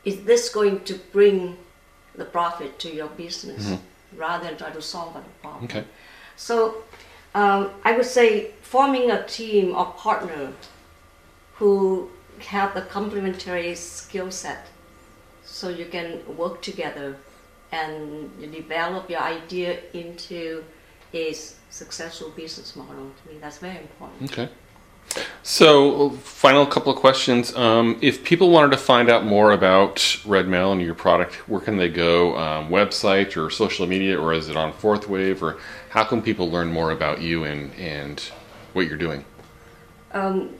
is 0.05 0.23
this 0.25 0.49
going 0.49 0.81
to 0.85 0.95
bring 1.13 1.57
the 2.15 2.25
profit 2.25 2.77
to 2.79 2.93
your 2.93 3.07
business 3.07 3.77
rather 4.15 4.45
than 4.45 4.57
try 4.57 4.69
to 4.69 4.81
solve 4.81 5.15
a 5.15 5.23
problem. 5.41 5.63
Okay. 5.65 5.83
So 6.35 6.83
um, 7.35 7.71
I 7.83 7.95
would 7.95 8.05
say 8.05 8.51
forming 8.61 9.11
a 9.11 9.25
team 9.27 9.75
or 9.75 9.85
partner 9.93 10.53
who 11.55 12.09
have 12.39 12.73
the 12.73 12.81
complementary 12.81 13.75
skill 13.75 14.31
set 14.31 14.67
so 15.43 15.69
you 15.69 15.85
can 15.85 16.21
work 16.37 16.61
together 16.61 17.17
and 17.71 18.31
you 18.39 18.47
develop 18.47 19.09
your 19.09 19.21
idea 19.21 19.79
into 19.93 20.63
a 21.13 21.33
successful 21.69 22.29
business 22.29 22.75
model. 22.75 23.11
To 23.23 23.33
me, 23.33 23.39
that's 23.39 23.57
very 23.57 23.77
important. 23.77 24.31
Okay. 24.31 24.49
So, 25.43 26.11
final 26.11 26.65
couple 26.65 26.91
of 26.93 26.99
questions. 26.99 27.55
Um, 27.55 27.97
if 28.01 28.23
people 28.23 28.51
wanted 28.51 28.71
to 28.71 28.77
find 28.77 29.09
out 29.09 29.25
more 29.25 29.51
about 29.51 30.19
Red 30.25 30.47
Melon, 30.47 30.79
your 30.79 30.93
product, 30.93 31.47
where 31.49 31.59
can 31.59 31.77
they 31.77 31.89
go? 31.89 32.37
Um, 32.37 32.69
website 32.69 33.35
or 33.35 33.49
social 33.49 33.87
media, 33.87 34.19
or 34.19 34.33
is 34.33 34.49
it 34.49 34.55
on 34.55 34.71
Fourth 34.73 35.09
Wave? 35.09 35.41
Or 35.41 35.57
how 35.89 36.03
can 36.03 36.21
people 36.21 36.51
learn 36.51 36.71
more 36.71 36.91
about 36.91 37.21
you 37.21 37.45
and, 37.45 37.73
and 37.75 38.19
what 38.73 38.87
you're 38.87 38.97
doing? 38.97 39.25
Um, 40.11 40.53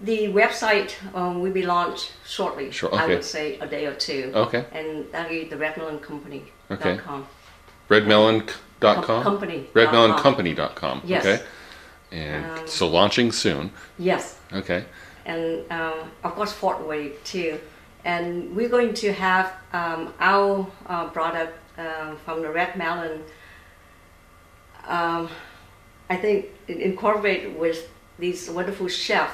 the 0.00 0.28
website 0.28 0.92
um, 1.14 1.40
will 1.40 1.52
be 1.52 1.62
launched 1.62 2.12
shortly. 2.24 2.70
Sure, 2.70 2.94
I 2.94 3.06
would 3.06 3.24
say 3.24 3.58
a 3.58 3.66
day 3.66 3.86
or 3.86 3.94
two. 3.94 4.32
Okay. 4.34 4.64
And 4.72 5.10
that 5.12 5.30
is 5.30 5.50
the 5.50 5.56
redmeloncompany.com. 5.56 6.46
Okay. 6.70 6.98
Redmelon.com? 7.88 9.04
Com- 9.04 9.22
company. 9.22 9.68
Redmeloncompany.com. 9.74 11.02
Yes. 11.04 11.24
Okay. 11.24 11.44
And 12.12 12.44
Um, 12.60 12.66
so 12.66 12.86
launching 12.88 13.32
soon. 13.32 13.70
Yes. 13.98 14.38
Okay. 14.52 14.84
and 15.24 15.64
um, 15.72 16.10
of 16.22 16.34
course 16.36 16.52
Fourth 16.52 16.80
Wave 16.86 17.14
too. 17.24 17.58
And 18.04 18.54
we're 18.54 18.68
going 18.68 18.94
to 18.94 19.12
have 19.12 19.52
um, 19.72 20.14
our 20.20 20.66
uh, 20.86 21.08
product 21.08 21.54
um, 21.78 22.16
from 22.24 22.42
the 22.42 22.48
red 22.50 22.76
melon. 22.76 23.22
Um, 24.86 25.28
I 26.08 26.16
think 26.16 26.46
incorporate 26.68 27.58
with 27.58 27.88
this 28.18 28.48
wonderful 28.48 28.88
chef 28.88 29.30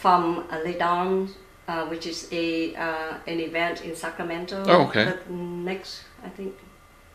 from 0.00 0.46
uh, 0.50 0.58
Le 0.64 0.72
Don, 0.78 1.28
uh, 1.68 1.84
which 1.86 2.06
is 2.06 2.28
a 2.32 2.74
uh, 2.74 3.18
an 3.26 3.40
event 3.40 3.84
in 3.84 3.94
Sacramento. 3.94 4.64
Oh, 4.66 4.86
okay. 4.88 5.12
next, 5.28 6.04
I 6.24 6.30
think, 6.30 6.54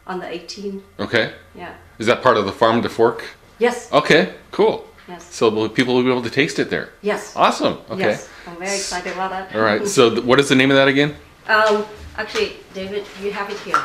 on 0.05 0.19
the 0.19 0.27
18th. 0.27 0.81
Okay. 0.99 1.33
Yeah. 1.55 1.73
Is 1.97 2.05
that 2.05 2.21
part 2.21 2.37
of 2.37 2.45
the 2.45 2.51
Farm 2.51 2.81
to 2.83 2.89
Fork? 2.89 3.23
Yes. 3.57 3.91
Okay. 3.91 4.33
Cool. 4.51 4.85
Yes. 5.11 5.27
So 5.35 5.49
will- 5.49 5.67
people 5.67 5.93
will 5.95 6.03
be 6.03 6.09
able 6.09 6.21
to 6.23 6.29
taste 6.29 6.57
it 6.57 6.69
there. 6.69 6.87
Yes. 7.01 7.35
Awesome. 7.35 7.79
Okay. 7.89 8.11
Yes. 8.11 8.29
I'm 8.47 8.55
very 8.55 8.75
excited 8.75 9.11
about 9.11 9.31
that. 9.31 9.53
All 9.53 9.61
right. 9.61 9.85
So 9.85 10.09
th- 10.09 10.23
what 10.23 10.39
is 10.39 10.47
the 10.47 10.55
name 10.55 10.71
of 10.71 10.77
that 10.77 10.87
again? 10.87 11.15
Um, 11.47 11.85
actually, 12.15 12.53
David, 12.73 13.03
you 13.21 13.31
have 13.33 13.49
it 13.49 13.59
here. 13.59 13.81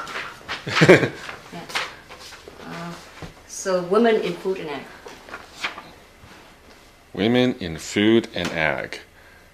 yeah. 1.52 1.60
Uh, 2.64 2.92
so, 3.48 3.82
women 3.82 4.16
in 4.20 4.34
food 4.34 4.58
and 4.58 4.70
ag. 4.70 4.82
Women 7.12 7.54
in 7.60 7.78
Food 7.78 8.28
and 8.34 8.48
Ag. 8.48 9.00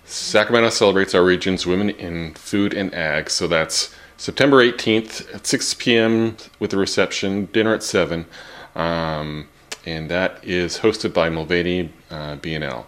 Sacramento 0.04 0.70
celebrates 0.70 1.14
our 1.14 1.24
region's 1.24 1.64
Women 1.64 1.90
in 1.90 2.34
Food 2.34 2.74
and 2.74 2.92
Ag. 2.92 3.30
So 3.30 3.46
that's 3.46 3.94
September 4.16 4.56
18th 4.56 5.32
at 5.32 5.46
6 5.46 5.74
p.m. 5.74 6.36
with 6.58 6.72
a 6.74 6.76
reception, 6.76 7.46
dinner 7.52 7.72
at 7.72 7.84
7. 7.84 8.26
Um, 8.74 9.48
and 9.84 10.10
that 10.10 10.38
is 10.44 10.78
hosted 10.78 11.12
by 11.12 11.28
Mulvaney 11.28 11.90
uh, 12.10 12.36
B&L. 12.36 12.86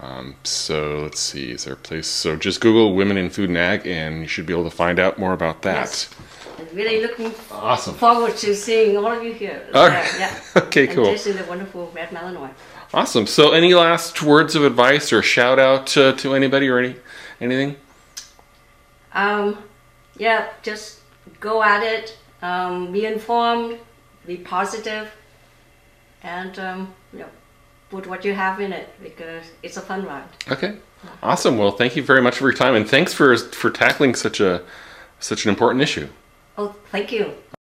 Um, 0.00 0.34
so 0.42 1.00
let's 1.02 1.20
see, 1.20 1.52
is 1.52 1.64
there 1.64 1.74
a 1.74 1.76
place? 1.76 2.06
So 2.08 2.36
just 2.36 2.60
Google 2.60 2.94
Women 2.94 3.16
in 3.16 3.30
Food 3.30 3.48
and 3.48 3.58
Ag 3.58 3.86
and 3.86 4.20
you 4.22 4.26
should 4.28 4.44
be 4.46 4.52
able 4.52 4.64
to 4.64 4.76
find 4.76 4.98
out 4.98 5.18
more 5.18 5.32
about 5.32 5.62
that. 5.62 5.76
Yes. 5.76 6.10
And 6.58 6.70
really 6.72 7.00
looking 7.00 7.32
Awesome. 7.50 7.94
forward 7.94 8.36
to 8.38 8.54
seeing 8.54 8.96
all 8.96 9.06
of 9.06 9.22
you 9.22 9.32
here. 9.32 9.66
All 9.72 9.88
Yeah, 9.88 10.00
right. 10.00 10.14
yeah. 10.18 10.40
Okay, 10.62 10.86
and 10.86 10.94
cool. 10.94 11.04
tasting 11.06 11.36
the 11.36 11.44
wonderful 11.44 11.90
red 11.94 12.12
wine. 12.12 12.54
Awesome. 12.92 13.26
So 13.26 13.52
any 13.52 13.74
last 13.74 14.22
words 14.22 14.54
of 14.54 14.64
advice 14.64 15.12
or 15.12 15.22
shout 15.22 15.58
out 15.58 15.96
uh, 15.96 16.12
to 16.14 16.34
anybody 16.34 16.68
or 16.68 16.78
any 16.78 16.96
anything? 17.40 17.76
Um, 19.12 19.58
yeah, 20.16 20.48
just 20.62 21.00
go 21.40 21.62
at 21.62 21.82
it. 21.82 22.16
Um, 22.42 22.92
be 22.92 23.06
informed. 23.06 23.78
Be 24.26 24.36
positive, 24.36 25.10
and 26.24 26.58
um, 26.58 26.94
you 27.12 27.20
know, 27.20 27.28
put 27.90 28.06
what 28.08 28.24
you 28.24 28.34
have 28.34 28.60
in 28.60 28.72
it 28.72 28.88
because 29.00 29.44
it's 29.62 29.76
a 29.76 29.80
fun 29.80 30.04
ride. 30.04 30.24
Okay. 30.50 30.78
Awesome. 31.22 31.58
Well, 31.58 31.70
thank 31.70 31.96
you 31.96 32.02
very 32.02 32.22
much 32.22 32.38
for 32.38 32.44
your 32.44 32.56
time 32.56 32.74
and 32.74 32.88
thanks 32.88 33.12
for 33.12 33.36
for 33.36 33.70
tackling 33.70 34.14
such 34.14 34.40
a 34.40 34.62
such 35.20 35.44
an 35.44 35.50
important 35.50 35.82
issue. 35.82 36.08
Oh, 36.58 36.74
thank 36.90 37.12
you. 37.12 37.34